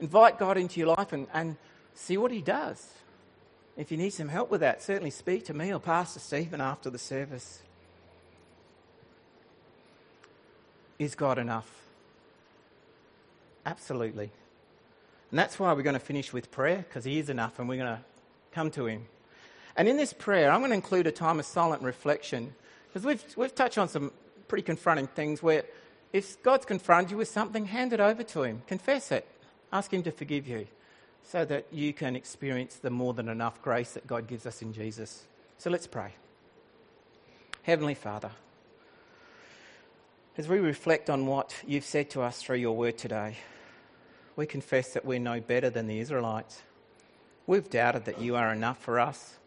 Invite 0.00 0.38
God 0.38 0.56
into 0.56 0.80
your 0.80 0.94
life 0.96 1.12
and, 1.12 1.26
and 1.34 1.56
see 1.94 2.16
what 2.16 2.30
he 2.30 2.40
does. 2.40 2.86
If 3.76 3.90
you 3.90 3.98
need 3.98 4.10
some 4.10 4.28
help 4.28 4.50
with 4.50 4.60
that, 4.60 4.82
certainly 4.82 5.10
speak 5.10 5.44
to 5.46 5.54
me 5.54 5.72
or 5.72 5.80
Pastor 5.80 6.20
Stephen 6.20 6.60
after 6.60 6.90
the 6.90 6.98
service. 6.98 7.63
Is 10.98 11.14
God 11.14 11.38
enough? 11.38 11.70
Absolutely. 13.66 14.30
And 15.30 15.38
that's 15.38 15.58
why 15.58 15.72
we're 15.72 15.82
going 15.82 15.94
to 15.94 16.00
finish 16.00 16.32
with 16.32 16.50
prayer, 16.50 16.84
because 16.88 17.04
He 17.04 17.18
is 17.18 17.28
enough 17.30 17.58
and 17.58 17.68
we're 17.68 17.76
going 17.76 17.96
to 17.96 18.02
come 18.52 18.70
to 18.72 18.86
Him. 18.86 19.06
And 19.76 19.88
in 19.88 19.96
this 19.96 20.12
prayer, 20.12 20.50
I'm 20.50 20.60
going 20.60 20.70
to 20.70 20.76
include 20.76 21.06
a 21.06 21.12
time 21.12 21.40
of 21.40 21.46
silent 21.46 21.82
reflection, 21.82 22.54
because 22.86 23.04
we've, 23.04 23.24
we've 23.36 23.54
touched 23.54 23.78
on 23.78 23.88
some 23.88 24.12
pretty 24.46 24.62
confronting 24.62 25.08
things 25.08 25.42
where 25.42 25.64
if 26.12 26.40
God's 26.44 26.64
confronted 26.64 27.10
you 27.10 27.16
with 27.16 27.28
something, 27.28 27.66
hand 27.66 27.92
it 27.92 27.98
over 27.98 28.22
to 28.22 28.42
Him, 28.44 28.62
confess 28.68 29.10
it, 29.10 29.26
ask 29.72 29.92
Him 29.92 30.04
to 30.04 30.12
forgive 30.12 30.46
you, 30.46 30.68
so 31.24 31.44
that 31.46 31.66
you 31.72 31.92
can 31.92 32.14
experience 32.14 32.76
the 32.76 32.90
more 32.90 33.14
than 33.14 33.28
enough 33.28 33.60
grace 33.62 33.92
that 33.92 34.06
God 34.06 34.28
gives 34.28 34.46
us 34.46 34.62
in 34.62 34.72
Jesus. 34.72 35.24
So 35.58 35.70
let's 35.70 35.88
pray. 35.88 36.12
Heavenly 37.62 37.94
Father, 37.94 38.30
As 40.36 40.48
we 40.48 40.58
reflect 40.58 41.10
on 41.10 41.26
what 41.26 41.54
you've 41.64 41.84
said 41.84 42.10
to 42.10 42.22
us 42.22 42.42
through 42.42 42.56
your 42.56 42.76
word 42.76 42.98
today, 42.98 43.36
we 44.34 44.46
confess 44.46 44.92
that 44.94 45.04
we're 45.04 45.20
no 45.20 45.40
better 45.40 45.70
than 45.70 45.86
the 45.86 46.00
Israelites. 46.00 46.60
We've 47.46 47.70
doubted 47.70 48.06
that 48.06 48.20
you 48.20 48.34
are 48.34 48.52
enough 48.52 48.78
for 48.78 48.98
us. 48.98 49.38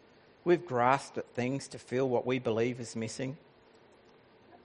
We've 0.46 0.66
grasped 0.66 1.18
at 1.18 1.28
things 1.34 1.68
to 1.70 1.78
feel 1.78 2.08
what 2.08 2.26
we 2.26 2.40
believe 2.40 2.80
is 2.80 2.96
missing. 2.96 3.36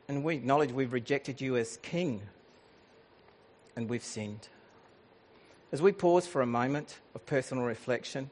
And 0.07 0.23
we 0.23 0.37
acknowledge 0.37 0.71
we've 0.71 0.93
rejected 0.93 1.41
you 1.41 1.57
as 1.57 1.77
King 1.79 2.23
and 3.75 3.89
we've 3.89 4.05
sinned. 4.05 4.47
As 5.73 5.83
we 5.83 5.91
pause 5.91 6.29
for 6.29 6.41
a 6.41 6.47
moment 6.47 7.01
of 7.17 7.27
personal 7.27 7.65
reflection, 7.65 8.31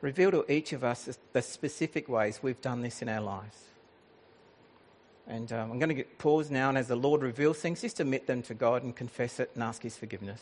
reveal 0.00 0.30
to 0.30 0.50
each 0.50 0.72
of 0.72 0.82
us 0.82 1.18
the 1.34 1.42
specific 1.42 2.08
ways 2.08 2.40
we've 2.42 2.62
done 2.62 2.80
this 2.80 3.02
in 3.02 3.10
our 3.10 3.20
lives. 3.20 3.64
And 5.26 5.52
um, 5.52 5.72
I'm 5.72 5.78
going 5.78 5.96
to 5.96 6.04
pause 6.18 6.50
now, 6.50 6.68
and 6.68 6.76
as 6.76 6.88
the 6.88 6.96
Lord 6.96 7.22
reveals 7.22 7.58
things, 7.58 7.80
just 7.80 8.00
admit 8.00 8.26
them 8.26 8.42
to 8.42 8.54
God 8.54 8.82
and 8.82 8.94
confess 8.94 9.38
it 9.40 9.50
and 9.54 9.62
ask 9.62 9.82
His 9.82 9.96
forgiveness. 9.96 10.40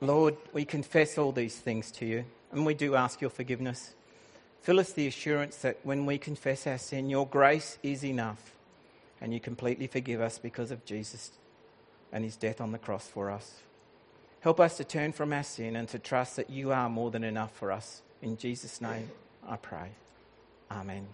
Lord, 0.00 0.36
we 0.52 0.66
confess 0.66 1.16
all 1.16 1.32
these 1.32 1.56
things 1.56 1.90
to 1.92 2.04
you, 2.04 2.24
and 2.52 2.66
we 2.66 2.74
do 2.74 2.94
ask 2.94 3.22
your 3.22 3.30
forgiveness. 3.30 3.94
Fill 4.64 4.80
us 4.80 4.92
the 4.92 5.06
assurance 5.06 5.56
that 5.56 5.76
when 5.82 6.06
we 6.06 6.16
confess 6.16 6.66
our 6.66 6.78
sin, 6.78 7.10
your 7.10 7.26
grace 7.26 7.78
is 7.82 8.02
enough, 8.02 8.52
and 9.20 9.34
you 9.34 9.38
completely 9.38 9.86
forgive 9.86 10.22
us 10.22 10.38
because 10.38 10.70
of 10.70 10.86
Jesus 10.86 11.32
and 12.10 12.24
his 12.24 12.36
death 12.36 12.62
on 12.62 12.72
the 12.72 12.78
cross 12.78 13.06
for 13.06 13.30
us. 13.30 13.56
Help 14.40 14.60
us 14.60 14.78
to 14.78 14.84
turn 14.84 15.12
from 15.12 15.34
our 15.34 15.42
sin 15.42 15.76
and 15.76 15.86
to 15.90 15.98
trust 15.98 16.36
that 16.36 16.48
you 16.48 16.72
are 16.72 16.88
more 16.88 17.10
than 17.10 17.24
enough 17.24 17.54
for 17.54 17.70
us. 17.70 18.00
In 18.22 18.38
Jesus' 18.38 18.80
name, 18.80 19.10
I 19.46 19.56
pray. 19.56 19.90
Amen. 20.70 21.08